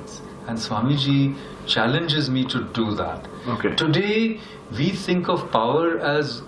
[0.47, 3.27] And Swamiji challenges me to do that.
[3.47, 3.75] Okay.
[3.75, 4.39] Today,
[4.77, 6.41] we think of power as,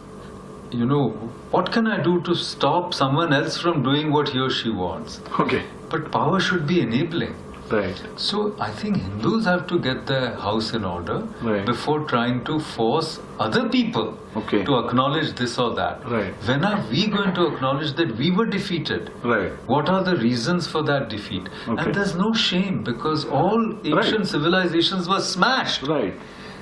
[0.71, 1.09] you know,
[1.51, 5.21] what can I do to stop someone else from doing what he or she wants?
[5.39, 5.63] Okay.
[5.89, 7.35] But power should be enabling.
[7.71, 8.01] Right.
[8.15, 11.65] So I think Hindus have to get their house in order Right.
[11.65, 14.63] before trying to force other people Okay.
[14.63, 16.07] to acknowledge this or that.
[16.09, 16.33] Right.
[16.51, 19.11] When are we going to acknowledge that we were defeated?
[19.23, 19.51] Right.
[19.67, 21.49] What are the reasons for that defeat?
[21.67, 21.83] Okay.
[21.83, 24.27] And there's no shame because all ancient Right.
[24.27, 25.87] civilizations were smashed.
[25.87, 26.13] Right.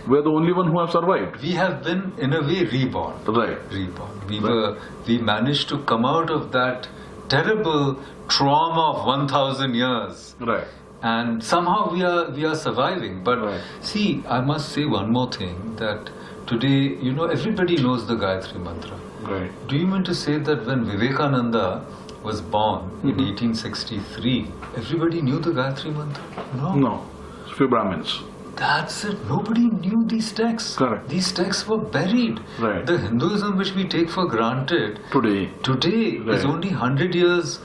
[0.08, 1.42] We're the only one who have survived.
[1.42, 3.14] We have been, in a way, reborn.
[3.28, 3.58] Right.
[3.72, 4.12] Reborn.
[4.30, 4.52] We Right.
[4.52, 4.78] were.
[5.08, 6.88] We managed to come out of that
[7.28, 10.68] terrible trauma of 1,000 years Right.
[11.14, 13.66] And somehow we are we are surviving but Right.
[13.90, 14.06] see
[14.38, 16.10] i must say one more thing that
[16.52, 18.98] today you know everybody knows the gayatri mantra
[19.34, 19.52] Right.
[19.70, 21.66] do you mean to say that when vivekananda
[22.30, 23.26] was born in Mm-hmm.
[23.32, 26.24] 1863, everybody knew the Gayatri Mantra.
[26.62, 26.70] No.
[26.84, 26.94] No,
[27.58, 28.14] few Brahmins.
[28.62, 29.20] That's it.
[29.30, 30.76] Nobody knew these texts.
[30.82, 31.08] Correct.
[31.08, 32.40] These texts were buried.
[32.66, 32.84] Right.
[32.92, 36.36] The Hinduism which we take for granted Today, today Right.
[36.40, 37.60] is only 100 years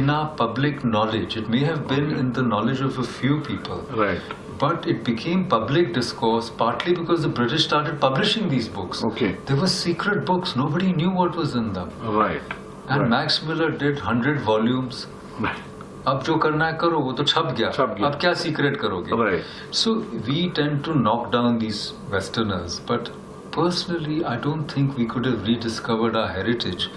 [0.00, 1.36] in our public knowledge.
[1.36, 2.18] It may have been okay.
[2.20, 3.82] in the knowledge of a few people.
[4.02, 4.34] Right.
[4.58, 9.04] But it became public discourse partly because the British started publishing these books.
[9.12, 9.36] Okay.
[9.46, 10.56] They were secret books.
[10.56, 11.90] Nobody knew what was in them.
[12.18, 12.56] Right.
[12.88, 13.10] And right.
[13.10, 15.06] Max Müller did 100 volumes.
[15.38, 15.64] Right.
[16.08, 18.06] अब जो करना है करो वो तो छप गया, छप गया.
[18.06, 19.40] अब क्या सीक्रेट करोगे
[19.78, 19.94] so
[20.26, 21.80] we tend to knock down these
[22.12, 23.08] westerners but
[23.56, 26.88] personally I don't think we could have rediscovered our heritage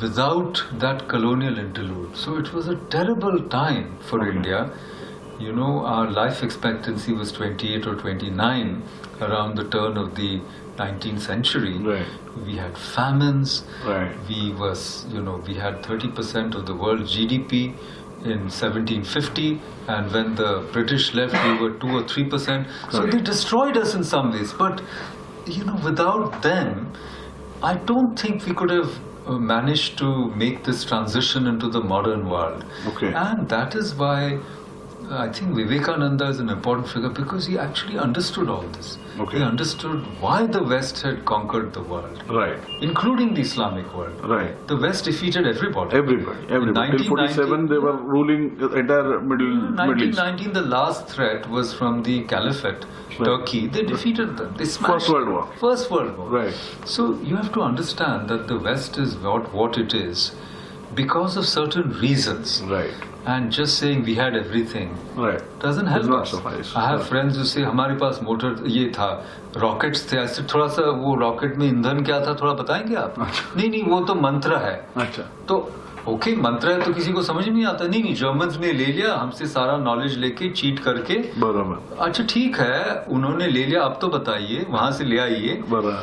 [0.00, 2.16] without that colonial interlude.
[2.16, 4.36] So it was a terrible time for Okay.
[4.36, 4.70] India.
[5.38, 8.82] You know, our life expectancy was 28 or 29
[9.22, 10.40] around the turn of the
[10.76, 11.78] 19th century.
[11.78, 12.06] Right.
[12.46, 13.64] We had famines.
[13.84, 14.12] Right.
[14.28, 17.74] We was, you know, we had 30% of the world GDP
[18.24, 22.66] in 1750, and when the British left, we were two or three percent.
[22.90, 24.52] So they destroyed us in some ways.
[24.52, 24.82] But
[25.46, 26.92] you know, without them,
[27.62, 28.90] I don't think we could have
[29.38, 32.64] managed to make this transition into the modern world.
[32.86, 33.12] Okay.
[33.12, 34.40] And that is why
[35.10, 38.96] Uh, I think Vivekananda is an important figure because he actually understood all this.
[39.18, 39.38] Okay.
[39.38, 42.60] He understood why the West had conquered the world, Right.
[42.80, 44.20] including the Islamic world.
[44.34, 44.54] Right.
[44.68, 45.96] The West defeated everybody.
[45.96, 46.46] Everybody.
[46.48, 46.96] Everybody.
[47.02, 50.18] Till 1990 47, they were ruling the entire Middle Middle East.
[50.20, 52.86] 1919, the last threat was from the Caliphate,
[53.18, 53.26] Right.
[53.32, 53.66] Turkey.
[53.66, 54.54] They defeated them.
[54.56, 55.34] They smashed First World them.
[55.34, 55.48] War.
[55.66, 56.28] First World War.
[56.38, 56.54] Right.
[56.84, 60.30] So you have to understand that the West is what, what it is
[60.94, 62.62] because of certain reasons.
[62.78, 62.94] Right.
[63.26, 65.42] And just saying we had everything Right.
[65.62, 66.30] doesn't help Does not us.
[66.30, 66.70] suffice.
[66.76, 70.82] I have friends who say हमारे पास motor ये था rockets थे। ऐसे थोड़ा सा
[70.82, 73.14] वो rocket में ईंधन क्या था थोड़ा बताएँगे आप?
[73.56, 75.56] नहीं नहीं वो तो मंत्र है। अच्छा। तो
[76.08, 78.84] ओके okay, मंत्र है तो किसी को समझ नहीं आता। नहीं नहीं जर्मन्स ने ले
[78.84, 83.98] लिया हमसे सारा नॉलेज लेके चीट करके। बरोबर। अच्छा ठीक है उन्होंने ले लिया आप
[84.00, 86.02] तो बताइए वहाँ से ले आइए। बरोबर।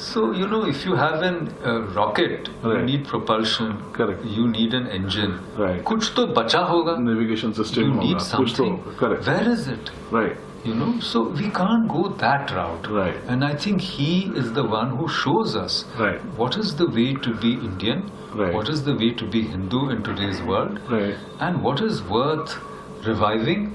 [0.00, 2.78] So, you know, if you have an uh, rocket, right.
[2.78, 3.82] you need propulsion.
[3.92, 4.24] Correct.
[4.24, 5.40] You need an engine.
[5.56, 5.84] Right.
[5.84, 6.98] Kuch to bacha hoga.
[6.98, 8.20] Navigation system You need hoga.
[8.22, 8.78] something.
[8.78, 9.26] Kuch to, correct.
[9.26, 9.90] Where is it?
[10.10, 10.36] Right.
[10.64, 12.86] You know, so we can't go that route.
[12.88, 13.14] Right.
[13.28, 16.20] And I think he is the one who shows us right.
[16.36, 18.52] what is the way to be Indian, right.
[18.52, 21.16] what is the way to be Hindu in today's world, right.
[21.38, 22.58] and what is worth
[23.06, 23.74] reviving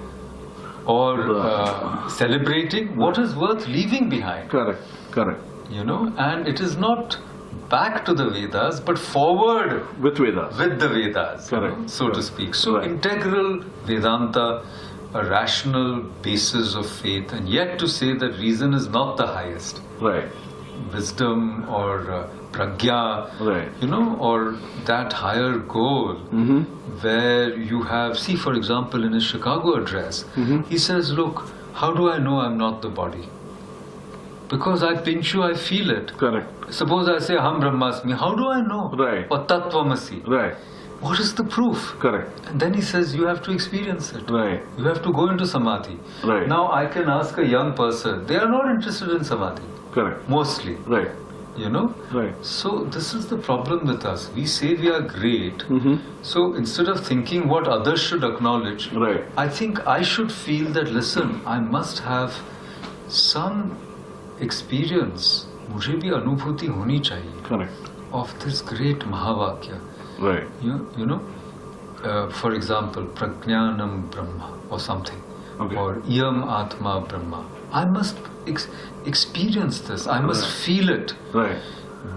[0.85, 1.29] or right.
[1.29, 4.47] uh, celebrating, what is worth leaving behind.
[4.51, 7.17] Correct, correct you know, and it is not
[7.69, 11.75] back to the Vedas, but forward with Vedas, with the Vedas, Correct.
[11.75, 12.15] You know, so Correct.
[12.15, 12.56] to speak.
[12.56, 12.88] So right.
[12.89, 14.65] integral Vedanta,
[15.13, 19.82] a rational basis of faith, and yet to say that reason is not the highest,
[19.99, 20.28] right?
[20.93, 23.69] Wisdom or uh, pragya, right.
[23.82, 26.62] you know, or that higher goal mm-hmm.
[27.01, 30.62] where you have, see, for example, in his Chicago address, mm-hmm.
[30.63, 33.30] he says, "Look, how do I know I'm not the body?"
[34.49, 36.15] Because I pinch you, I feel it.
[36.17, 36.73] Correct.
[36.73, 38.91] Suppose I say Ham Brahmasmi, how do I know?
[38.97, 39.27] Right.
[39.29, 40.27] Or Tattvamasi.
[40.27, 40.55] Right.
[41.01, 41.95] What is the proof?
[41.99, 42.45] Correct.
[42.47, 44.29] And then he says you have to experience it.
[44.29, 44.62] Right.
[44.77, 45.99] You have to go into samadhi.
[46.23, 46.47] Right.
[46.47, 49.63] Now I can ask a young person, they are not interested in samadhi.
[49.91, 50.27] Correct.
[50.29, 50.75] Mostly.
[50.86, 51.12] Right.
[51.58, 51.93] You know?
[52.12, 52.34] Right.
[52.45, 54.29] So this is the problem with us.
[54.36, 55.60] We say we are great.
[55.60, 55.95] Mm-hmm.
[56.21, 59.23] So instead of thinking what others should acknowledge, right.
[59.38, 62.34] I think I should feel that listen, I must have
[63.08, 63.77] some
[64.43, 65.28] experience
[65.69, 67.67] मुझे भी अनुभूति होनी चाहिए
[68.13, 69.80] of this great mahavakya
[71.00, 71.17] you know
[72.32, 77.43] for example प्रज्ञानम Brahma और something और यम आत्मा Brahma
[77.80, 78.50] I must
[79.08, 81.12] experience this I must feel it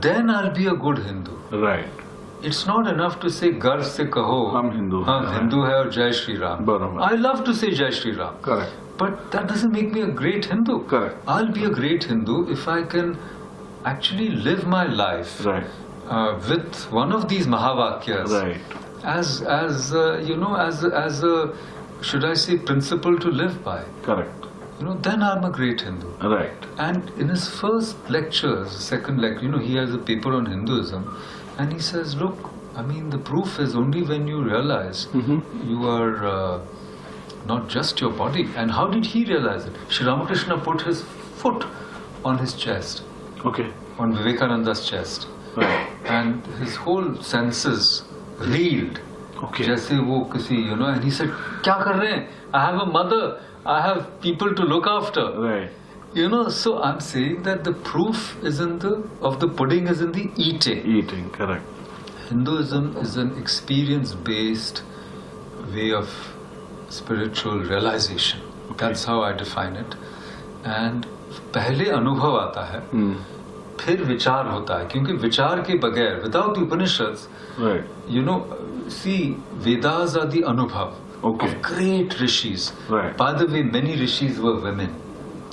[0.07, 2.05] then are be a good Hindu right
[2.45, 6.13] it's not enough to say गर्व से कहो हम हिंदू हम हिंदू है और Jai
[6.21, 10.01] Shri Ram I love to say Jai Shri Ram correct But that doesn't make me
[10.03, 10.85] a great Hindu.
[10.87, 11.17] Correct.
[11.27, 13.17] I'll be a great Hindu if I can
[13.85, 15.67] actually live my life right.
[16.09, 18.61] uh, with one of these Mahavakyas right.
[19.05, 21.55] as, as uh, you know, as, as a,
[22.03, 23.85] should I say, principle to live by.
[24.03, 24.47] Correct.
[24.81, 26.09] You know, then I'm a great Hindu.
[26.19, 26.67] Right.
[26.79, 31.17] And in his first lecture, second lecture, you know, he has a paper on Hinduism,
[31.59, 35.71] and he says, look, I mean, the proof is only when you realize mm-hmm.
[35.71, 36.27] you are.
[36.27, 36.61] Uh,
[37.46, 38.48] not just your body.
[38.56, 39.76] And how did he realize it?
[39.90, 41.02] Sri Ramakrishna put his
[41.42, 41.66] foot
[42.26, 43.04] on his chest,
[43.46, 43.66] okay
[44.00, 47.90] on Vivekananda's chest, right and his whole senses
[48.54, 49.00] reeled.
[49.44, 51.32] Okay जैसे वो किसी you know and he said
[51.64, 53.24] क्या कर रहे हैं I have a mother
[53.72, 55.82] I have people to look after right
[56.18, 58.90] you know so i'm saying that the proof is in the
[59.30, 61.72] of the pudding is in the eating eating correct
[62.28, 64.82] Hinduism is an experience based
[65.78, 66.14] way of
[66.97, 68.39] spiritual realisation
[68.81, 69.95] that's how I define it
[70.67, 71.05] and
[71.55, 73.15] पहले अनुभव आता है hmm.
[73.81, 77.29] फिर विचार होता है क्योंकि विचार के बगैर without Upanishad
[78.11, 78.39] you know
[78.97, 79.17] see
[79.67, 80.97] Vedas are the अनुभव
[81.71, 84.97] great rishis by way many rishis were women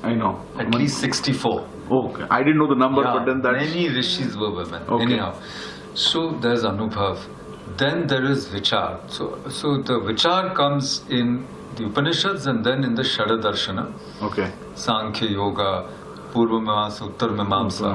[0.05, 2.23] I know at least sixty four Okay.
[2.29, 3.63] I didn't know the number, yeah, but then that's...
[3.63, 4.81] Many rishis were women.
[4.89, 5.03] Okay.
[5.03, 5.35] Anyhow,
[5.93, 7.19] so there's anubhav.
[7.77, 9.09] Then there is Vichar.
[9.09, 14.51] So, so the Vichar comes in the Upanishads and then in the Shadadarshana, okay.
[14.75, 15.89] Sankhya Yoga,
[16.31, 17.89] Purva Mimamsa, Uttar Mimamsa,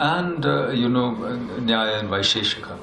[0.00, 1.12] and uh, you know
[1.60, 2.78] Nyaya and Vaisheshika.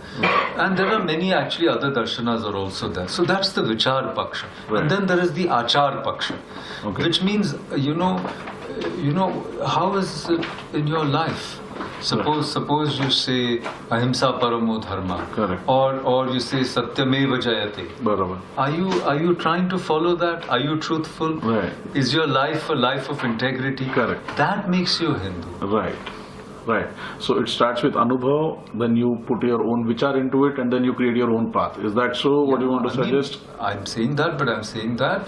[0.58, 3.08] And there are many actually other darshanas are also there.
[3.08, 4.46] So that's the Vichar Paksha.
[4.70, 4.82] Right.
[4.82, 6.36] And then there is the Achar Paksha,
[6.84, 7.04] Okay.
[7.04, 8.20] which means you know,
[8.98, 9.30] you know
[9.66, 11.60] how is it in your life?
[12.02, 15.62] Suppose suppose you say ahimsa paramo dharma, Correct.
[15.68, 17.88] or or you say satyameva jayate.
[18.10, 18.40] Barabar.
[18.58, 20.50] Are you are you trying to follow that?
[20.50, 21.36] Are you truthful?
[21.40, 21.74] Right.
[21.94, 23.86] Is your life a life of integrity?
[24.00, 24.36] Correct.
[24.38, 25.68] That makes you a Hindu.
[25.76, 26.12] Right.
[26.66, 26.88] Right.
[27.20, 30.84] So it starts with Anubhav, then you put your own vichar into it, and then
[30.84, 31.80] you create your own path.
[31.80, 32.44] Is that so?
[32.44, 33.40] what do you want to I mean, suggest?
[33.60, 35.28] I'm saying that, but I'm saying that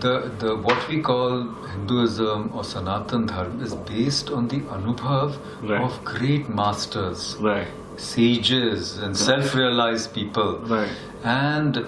[0.00, 5.80] the the what we call Hinduism or Sanatan Dharma is based on the anubhav Right.
[5.88, 7.68] of great masters, Right.
[7.96, 10.58] sages, and self-realized people.
[10.74, 10.90] Right.
[11.24, 11.84] And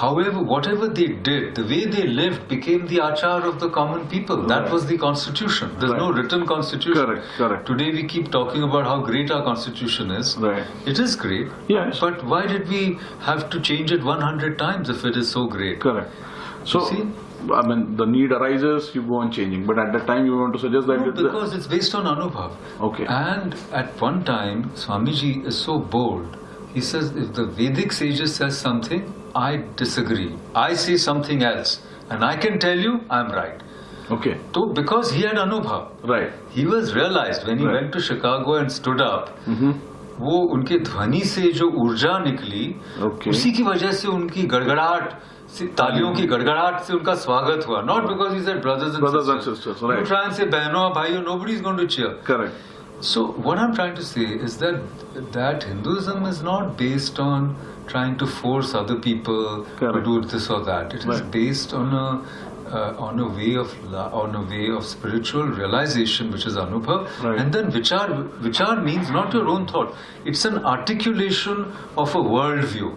[0.00, 4.42] however, whatever they did, the way they lived became the achar of the common people.
[4.52, 5.70] That was the constitution.
[5.78, 7.04] There's no written constitution.
[7.04, 7.66] Correct, correct.
[7.66, 10.36] Today we keep talking about how great our constitution is.
[10.48, 10.64] Right.
[10.86, 11.48] It is great.
[11.68, 12.00] Yes.
[12.00, 12.82] But why did we
[13.30, 15.80] have to change it 100 times if it is so great?
[15.80, 16.10] Correct.
[16.64, 17.02] So, see?
[17.52, 19.66] I mean, the need arises, you go on changing.
[19.66, 22.04] But at that time, you want to suggest that No, it- because it's based on
[22.04, 22.52] Anubhav.
[22.80, 23.04] Okay.
[23.06, 26.36] And at one time, Swamiji is so bold.
[26.74, 30.34] He says, if the Vedic sages says something, I disagree.
[30.54, 31.80] I say something else.
[32.10, 33.60] And I can tell you, I'm right.
[34.10, 34.36] Okay.
[34.54, 36.32] So, because he had Anubhav, Right.
[36.50, 37.74] he was realized when he Right.
[37.82, 39.72] went to Chicago and stood up, Mm-hmm.
[40.19, 42.65] वो उनके ध्वनि से जो ऊर्जा निकली
[43.07, 43.29] Okay.
[43.29, 45.11] उसी की वजह से उनकी गड़गड़ाहट
[45.57, 49.29] से तालियों की गड़गड़ाहट से उनका स्वागत हुआ not because he said brothers and Brothers
[49.33, 49.99] and sisters, right.
[49.99, 52.65] You try and से बहनों भाइयों nobody is going to cheer Correct.
[53.07, 54.77] so what i'm trying to say is that
[55.33, 57.43] that hinduism is not based on
[57.91, 60.07] trying to force other people to Correct.
[60.07, 61.27] do this or that it is Right.
[61.35, 62.05] based on a
[62.72, 63.72] uh, on a way of
[64.22, 67.38] on a way of spiritual realization which is anubhav Right.
[67.40, 68.06] and then vichar
[68.46, 69.94] vichar means not your own thought
[70.32, 71.64] it's an articulation
[72.04, 72.90] of a worldview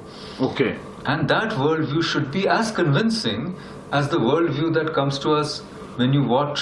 [0.50, 0.72] Okay.
[1.14, 3.44] and that worldview should be as convincing
[3.92, 5.62] as the worldview that comes to us
[5.98, 6.62] when you watch,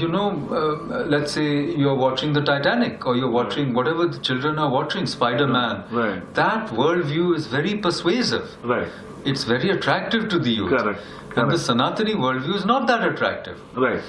[0.00, 1.46] you know, uh, let's say
[1.82, 5.82] you're watching the Titanic or you're watching whatever the children are watching, Spider Man.
[5.90, 6.20] Right.
[6.34, 8.44] That worldview is very persuasive.
[8.62, 8.86] Right.
[9.28, 10.70] It's very attractive to the youth.
[10.70, 11.00] Correct.
[11.36, 13.60] And the Sanatani worldview is not that attractive.
[13.74, 14.02] Right.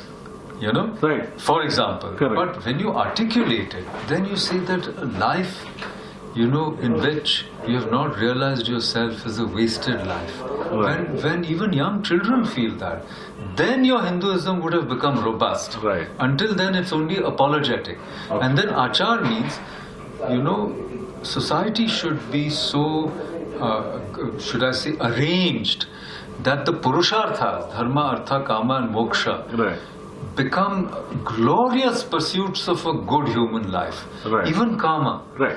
[0.60, 0.88] You know?
[1.02, 1.40] Right.
[1.40, 2.14] For example.
[2.16, 2.36] Correct.
[2.36, 5.66] But when you articulate it, then you see that a life,
[6.36, 10.42] you know, in which you have not realized yourself is a wasted life.
[10.72, 13.04] When, when even young children feel that,
[13.56, 15.78] then your Hinduism would have become robust.
[15.78, 16.08] Right.
[16.20, 17.98] Until then, it's only apologetic.
[18.30, 19.60] And then achar means,
[20.30, 20.76] you know,
[21.24, 23.12] society should be so,
[23.61, 23.99] uh,
[24.39, 25.87] should I say, arranged
[26.43, 29.79] that the purusharthas, dharma, artha, kama, and moksha, Right.
[30.37, 30.89] become
[31.25, 34.05] glorious pursuits of a good human life.
[34.27, 34.49] Right.
[34.49, 35.23] Even kama.
[35.39, 35.57] Right.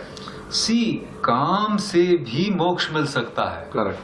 [0.50, 3.72] See, काम से भी मोक्ष मिल सकता है.
[3.72, 4.00] Correct.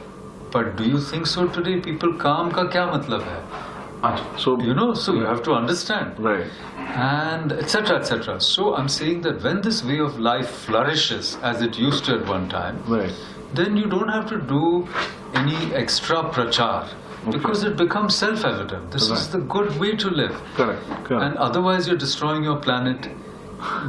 [0.52, 1.76] But do you think so today?
[1.86, 3.38] People काम का क्या मतलब है?
[4.02, 4.24] Achha.
[4.38, 6.18] So, You know, so you have to understand.
[6.18, 6.46] Right.
[6.96, 7.98] And etc.
[7.98, 8.40] etc.
[8.40, 12.28] So I'm saying that when this way of life flourishes as it used to at
[12.28, 13.14] one time, Right.
[13.53, 14.87] then you don't have to do
[15.33, 16.87] any extra prachar
[17.31, 18.91] because it becomes self-evident.
[18.91, 20.35] This is the good way to live.
[20.55, 20.83] Correct.
[21.03, 21.23] Correct.
[21.23, 23.09] And otherwise, you're destroying your planet.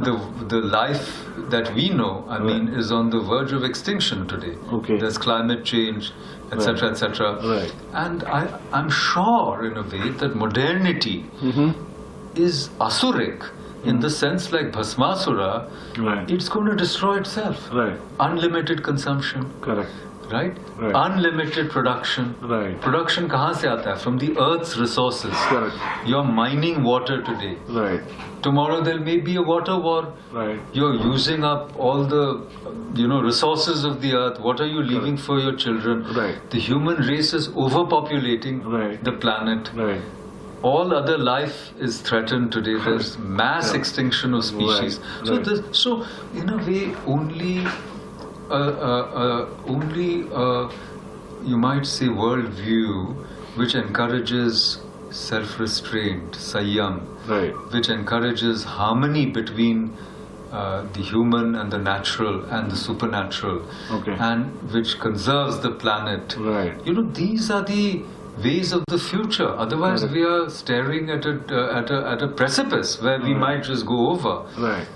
[0.03, 0.13] The
[0.49, 4.55] the life that we know, I mean, is on the verge of extinction today.
[4.79, 4.97] Okay.
[4.97, 6.11] There's climate change,
[6.51, 7.35] etc., etc.
[7.41, 7.73] Right.
[7.93, 11.71] And I, I'm sure, in a way, that modernity Mm-hmm.
[12.35, 13.47] is asuric
[13.83, 14.01] in hmm.
[14.01, 16.29] the sense like Bhasmasura, right.
[16.29, 17.69] it's going to destroy itself.
[17.71, 17.99] Right.
[18.19, 19.51] Unlimited consumption.
[19.61, 19.91] Correct.
[20.31, 20.57] Right?
[20.77, 20.93] right?
[20.95, 22.35] Unlimited production.
[22.41, 22.79] Right.
[22.79, 23.95] Production kahan se aata hai?
[23.97, 25.33] From the earth's resources.
[25.33, 25.75] Correct.
[26.05, 27.57] You're mining water today.
[27.67, 28.01] Right.
[28.41, 30.13] Tomorrow there may be a water war.
[30.31, 30.59] Right.
[30.71, 32.47] You're using up all the,
[32.95, 34.39] you know, resources of the earth.
[34.39, 35.25] What are you leaving Correct.
[35.25, 36.03] for your children?
[36.15, 36.49] Right.
[36.49, 39.03] The human race is overpopulating right.
[39.03, 39.71] the planet.
[39.73, 40.01] Right
[40.63, 42.75] all other life is threatened today.
[42.85, 43.79] There's mass Yeah.
[43.79, 44.99] extinction of species.
[44.99, 45.45] Right, So, right.
[45.45, 47.65] this, so in a way, only
[48.49, 48.93] a, a,
[49.23, 50.69] a only a,
[51.43, 53.15] you might say world view
[53.55, 57.53] which encourages self-restraint, sayyam, Right.
[57.73, 59.93] which encourages harmony between
[60.51, 63.61] uh, the human and the natural and the supernatural,
[63.97, 64.15] Okay.
[64.19, 66.35] and which conserves the planet.
[66.37, 66.73] Right.
[66.85, 68.03] You know, these are the
[68.43, 69.47] ways of the future.
[69.49, 70.15] Otherwise, Correct.
[70.15, 73.39] we are staring at a, uh, at a at a precipice where we Right.
[73.39, 74.35] might just go over.
[74.57, 74.87] Right.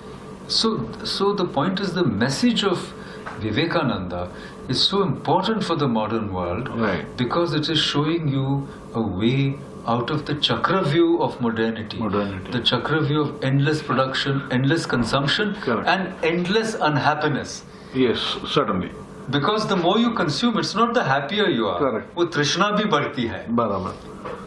[0.47, 2.93] So, so the point is the message of
[3.39, 4.29] Vivekananda
[4.69, 7.05] is so important for the modern world Right.
[7.17, 9.57] because it is showing you a way
[9.87, 11.97] out of the chakravyuh of modernity.
[11.99, 12.51] Modernity.
[12.51, 15.87] The chakravyuh of endless production, endless consumption, Correct.
[15.87, 17.63] and endless unhappiness.
[17.93, 18.91] Yes, certainly.
[19.31, 23.23] Because the more you consume it's not the happier you are वो तृष्णा भी बढ़ती
[23.27, 23.93] है। बराबर।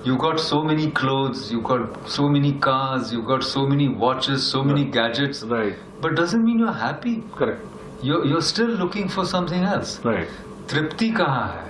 [0.06, 4.50] You got so many cloth you got so many cars you got so many watches
[4.52, 8.70] so many gadgets right but doesn't mean you are happy correct you you are still
[8.78, 10.28] looking for something else right
[10.70, 11.66] तृप्ति कहाँ है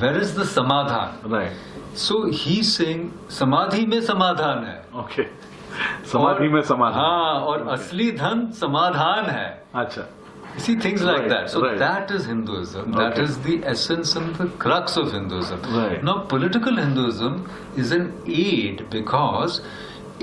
[0.00, 3.08] where is the samadhan right so he sing
[3.38, 6.06] समाधि में समाधान है okay okay.
[6.12, 7.72] समाधि में समाधान हाँ और okay.
[7.72, 10.02] असली धन समाधान है। अच्छा।
[10.54, 11.50] You see things like Right, that.
[11.50, 11.78] So right.
[11.78, 12.92] that is Hinduism.
[12.92, 13.22] That Okay.
[13.22, 15.60] is the essence and the crux of Hinduism.
[15.74, 16.02] Right.
[16.02, 17.36] Now, political Hinduism
[17.76, 19.60] is an aid because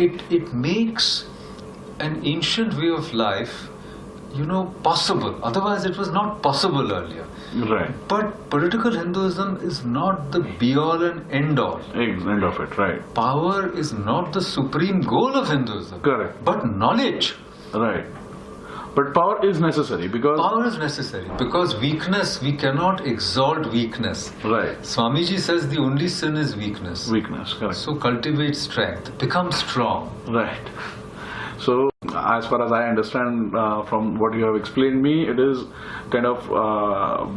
[0.07, 1.13] it it makes
[1.99, 3.69] an ancient way of life,
[4.33, 5.35] you know, possible.
[5.51, 7.25] Otherwise, it was not possible earlier.
[7.71, 7.91] Right.
[8.09, 11.79] But political Hinduism is not the be all and end all.
[11.93, 12.77] End of it.
[12.77, 12.99] Right.
[13.13, 16.01] Power is not the supreme goal of Hinduism.
[16.01, 16.43] Correct.
[16.43, 17.33] But knowledge.
[17.73, 18.05] Right.
[18.95, 20.39] But power is necessary because.
[20.39, 24.31] Power is necessary because weakness, we cannot exalt weakness.
[24.43, 24.77] Right.
[24.79, 27.07] Swamiji says the only sin is weakness.
[27.09, 27.53] Weakness.
[27.53, 27.75] Correct.
[27.75, 30.15] So cultivate strength, become strong.
[30.27, 30.69] Right.
[31.59, 35.65] So, as far as I understand uh, from what you have explained me, it is
[36.09, 37.27] kind of uh,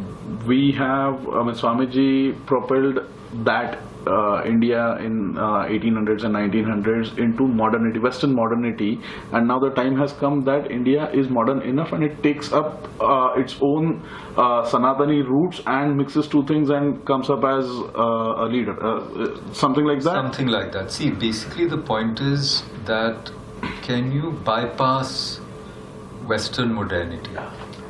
[0.46, 3.00] we have I mean, Swamiji propelled
[3.44, 3.78] that
[4.08, 9.00] uh, India in uh, 1800s and 1900s into modernity, Western modernity,
[9.32, 12.88] and now the time has come that India is modern enough and it takes up
[13.00, 14.02] uh, its own
[14.36, 19.52] uh, Sanatani roots and mixes two things and comes up as uh, a leader, uh,
[19.52, 20.14] something like that.
[20.14, 20.90] Something like that.
[20.90, 23.30] See, basically, the point is that
[23.82, 25.38] can you bypass
[26.26, 27.30] Western modernity?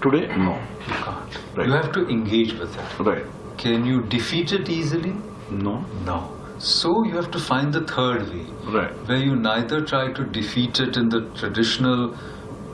[0.02, 0.54] Today, no.
[0.86, 1.56] You can't.
[1.56, 1.66] Right.
[1.66, 3.00] You have to engage with it.
[3.00, 3.24] Right.
[3.56, 5.14] Can you defeat it easily?
[5.51, 5.83] No.
[6.05, 6.17] No.
[6.57, 8.45] So you have to find the third way.
[8.73, 8.91] Right.
[9.07, 12.15] where you neither try to defeat it in the traditional,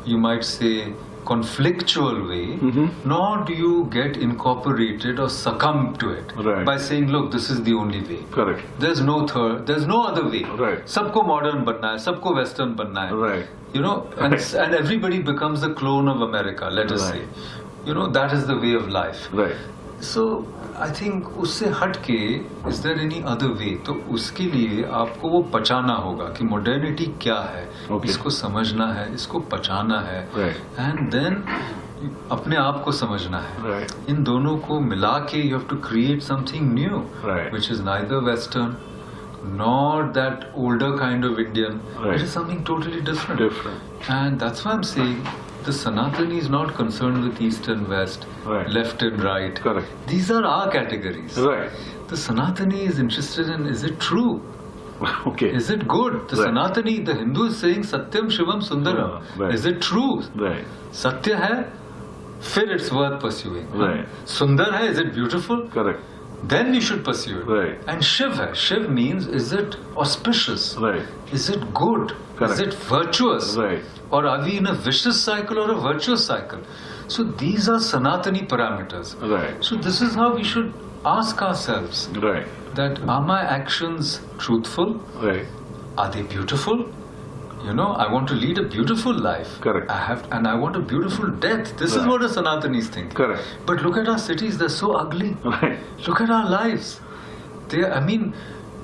[0.06, 0.94] you might say,
[1.26, 3.10] conflictual way, Mm-hmm.
[3.10, 6.66] nor do you get incorporated or succumb to it Right.
[6.66, 8.20] by saying, look, this is the only way.
[8.32, 8.62] Correct.
[8.80, 10.44] There's no third, there's no other way.
[10.66, 10.86] Right.
[10.96, 13.20] सबको modern बनना है, सबको western बनना है.
[13.24, 13.48] Right.
[13.74, 14.54] You know, and, Right.
[14.66, 17.22] and everybody becomes a clone of America, let us Right.
[17.26, 17.50] say.
[17.90, 19.28] You know, that is the way of life.
[19.34, 19.56] Right.
[20.05, 20.25] so
[20.77, 22.19] I think उससे हट के
[22.69, 27.39] is there any other way तो उसके लिए आपको वो पचाना होगा कि मॉडर्निटी क्या
[27.51, 28.11] है। Okay.
[28.11, 31.11] इसको समझना है इसको पचाना है। And right.
[31.13, 31.43] देन
[32.33, 33.95] अपने आप को समझना है। Right.
[34.11, 36.99] इन दोनों को मिला के you have to create something new
[37.53, 38.77] which is neither western
[39.57, 43.41] not that older kind of Indian it is something totally different
[44.11, 45.27] and that's why am saying
[45.65, 48.69] the Sanatani is not concerned with East and West, Right.
[48.69, 49.61] left and right.
[49.67, 49.87] Correct.
[50.07, 51.39] These are our categories.
[51.39, 51.71] Right.
[52.09, 54.43] The Sanatani is interested in is it true?
[55.27, 55.49] Okay.
[55.61, 56.19] Is it good?
[56.29, 56.51] The Right.
[56.55, 59.23] Sanatani, the Hindu is saying Satyam Shivam Sundaram.
[59.23, 59.55] Yeah, right.
[59.55, 60.23] Is it true?
[60.35, 60.65] Right.
[60.93, 61.65] Satya hai,
[62.53, 63.67] फिर it's worth pursuing.
[63.73, 64.07] Right.
[64.25, 65.67] Sundar hai, is it beautiful?
[66.49, 67.47] Then you should pursue it.
[67.47, 67.79] Right.
[67.87, 68.53] And Shiv hai.
[68.53, 70.77] Shiv means is it auspicious?
[70.77, 71.07] Right.
[71.33, 72.13] Is it good?
[72.37, 72.55] Correct.
[72.55, 73.57] Is it virtuous?
[73.57, 73.83] Right.
[74.11, 76.61] Or are we in a vicious cycle or a virtuous cycle?
[77.09, 79.15] So these are Sanatani parameters.
[79.37, 79.63] Right.
[79.65, 80.73] So this is how we should
[81.05, 82.47] ask ourselves Right.
[82.75, 84.95] that are my actions truthful?
[85.29, 85.47] Right.
[85.97, 86.87] Are they beautiful?
[87.65, 89.59] You know, I want to lead a beautiful life.
[89.63, 89.91] Correct.
[89.91, 91.77] I have, and I want a beautiful death.
[91.79, 93.15] This is what a Sanatanis think.
[93.15, 93.43] Correct.
[93.65, 95.31] But look at our cities; they're so ugly.
[95.45, 95.79] Right.
[96.07, 97.01] Look at our lives.
[97.69, 98.35] They, I mean,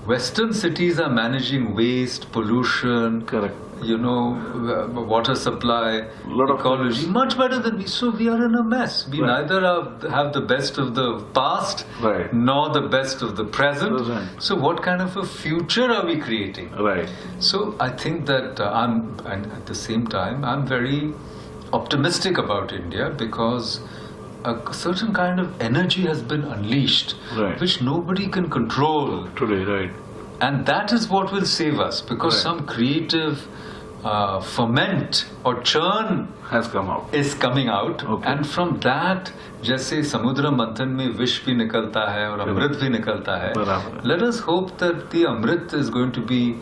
[0.06, 3.54] Western cities are managing waste, pollution, Correct.
[3.82, 7.86] You know, water supply, Lot of ecology, much better than we.
[7.86, 9.08] So we are in a mess.
[9.08, 9.42] We Right.
[9.42, 12.32] neither have, have the best of the past, Right.
[12.32, 14.00] nor the best of the present.
[14.38, 16.70] So what kind of a future are we creating?
[16.78, 17.08] Right.
[17.38, 21.12] So I think that uh, I'm, and at the same time, I'm very
[21.72, 23.80] optimistic about India because
[24.44, 27.60] a certain kind of energy has been unleashed, Right.
[27.60, 29.26] which nobody can control.
[29.36, 29.64] Today.
[29.64, 29.90] Right.
[30.40, 32.42] And that is what will save us because Right.
[32.42, 33.46] some creative
[34.04, 38.32] uh, ferment or churn has come out is coming out okay.
[38.32, 39.32] and from that
[39.62, 44.76] जैसे samudra मंथन में विष भी nikalta hai, और अमृत भी निकलता let us hope
[44.78, 46.56] that the amrit is going to be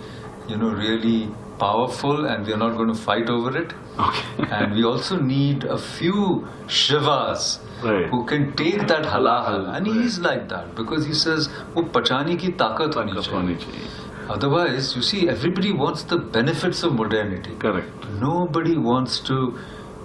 [0.49, 1.29] you know really
[1.59, 4.49] powerful and we are not going to fight over it okay.
[4.51, 8.07] and we also need a few shivas right.
[8.09, 9.97] who can take that halahal and right.
[9.97, 15.28] he's like that because he says वो पचाने की ताकत होनी चाहिए otherwise you see
[15.30, 18.06] everybody wants the benefits of modernity Correct.
[18.22, 19.38] nobody wants to,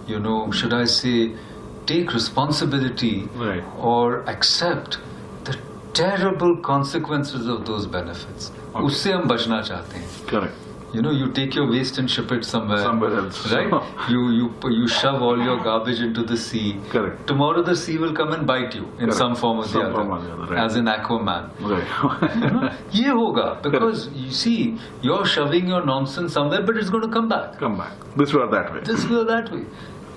[0.06, 1.32] you know, should I say,
[1.86, 3.64] take responsibility Right.
[3.80, 4.98] or accept
[5.44, 5.54] the
[5.94, 8.50] terrible consequences of those benefits.
[8.74, 8.84] Okay.
[8.86, 10.08] उससे हम बचना चाहते हैं.
[10.30, 10.66] Correct.
[10.92, 12.78] You know, you take your waste and ship it somewhere.
[12.82, 13.38] Somewhere else.
[13.54, 13.72] Right?
[14.12, 16.62] you you you shove all your garbage into the sea.
[16.94, 17.26] Correct.
[17.32, 19.18] Tomorrow the sea will come and bite you in Correct.
[19.18, 19.92] some form or the Some other.
[19.98, 20.62] form or the other, right.
[20.64, 21.50] As in Aquaman.
[21.72, 22.72] Right.
[23.00, 24.56] ये होगा because you see
[25.08, 27.58] you're shoving your nonsense somewhere but it's going to come back.
[27.66, 27.92] Come back.
[28.22, 28.80] This way or that way.
[28.92, 29.62] this way or that way.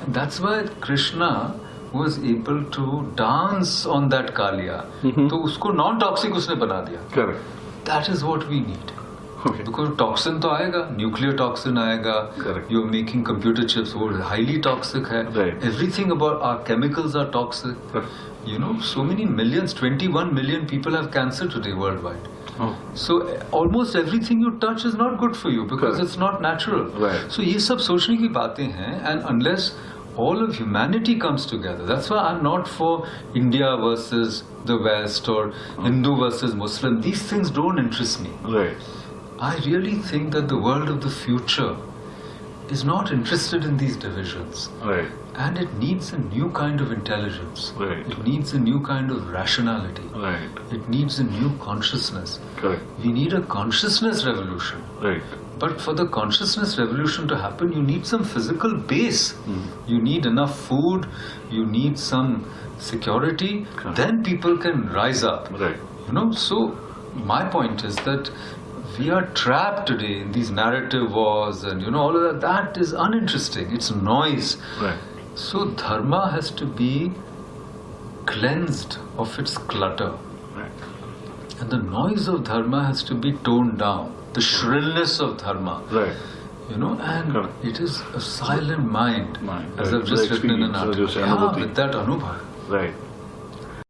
[0.06, 0.56] And that's why
[0.88, 1.34] Krishna
[2.00, 2.88] was able to
[3.26, 4.80] dance on that Kalia.
[5.04, 7.44] तो उसको non toxic उसने बना दिया Correct.
[7.92, 8.92] That is what we need
[9.50, 9.64] Okay.
[9.66, 12.72] Because toxin तो आएगा nuclear toxin आएगा Correct.
[12.72, 15.64] You are making computer chips वो highly toxic है Right.
[15.72, 18.20] Everything about are chemicals are toxic Correct.
[18.50, 22.30] you know so many millions 21 million people have cancer today worldwide
[22.66, 22.70] Oh.
[23.02, 26.04] so uh, almost everything you touch is not good for you because Correct.
[26.08, 26.82] it's not natural.
[27.04, 27.32] Right.
[27.36, 29.68] So ये सब सोचने की बातें हैं and unless
[30.26, 32.92] all of humanity comes together, that's why I'm not for
[33.42, 34.40] India versus
[34.72, 35.44] the West or
[35.86, 36.98] Hindu versus Muslim.
[37.06, 38.34] These things don't interest me.
[38.58, 38.90] Right.
[39.39, 41.77] I really think that the world of the future
[42.71, 44.71] is not interested in these divisions.
[44.83, 45.09] Right.
[45.35, 47.73] And it needs a new kind of intelligence.
[47.77, 48.07] Right.
[48.07, 50.03] It needs a new kind of rationality.
[50.15, 50.49] Right.
[50.73, 52.41] It needs a new consciousness.
[52.57, 52.83] Correct.
[52.99, 54.83] We need a consciousness revolution.
[55.01, 55.23] Right.
[55.59, 59.33] But for the consciousness revolution to happen, you need some physical base.
[59.33, 59.63] Hmm.
[59.87, 61.07] You need enough food,
[61.51, 63.97] you need some security, Correct.
[63.97, 65.51] then people can rise up.
[65.53, 65.79] Right.
[66.07, 66.77] You know, so
[67.15, 68.31] my point is that
[68.99, 72.41] we are trapped today in these narrative wars and you know all of that.
[72.41, 73.73] That is uninteresting.
[73.73, 74.57] It's noise.
[74.81, 74.99] Right.
[75.35, 77.13] So dharma has to be
[78.27, 80.13] cleansed of its clutter.
[80.55, 80.71] Right.
[81.61, 84.15] And the noise of dharma has to be toned down.
[84.35, 85.83] The shrillness of dharma.
[85.91, 86.17] Right.
[86.71, 87.65] You know, and Correct.
[87.65, 89.95] it is a silent mind, Mind, as.
[89.95, 91.09] I've just written in an article.
[91.09, 92.41] Yeah, with that anubhav.
[92.69, 92.95] Right.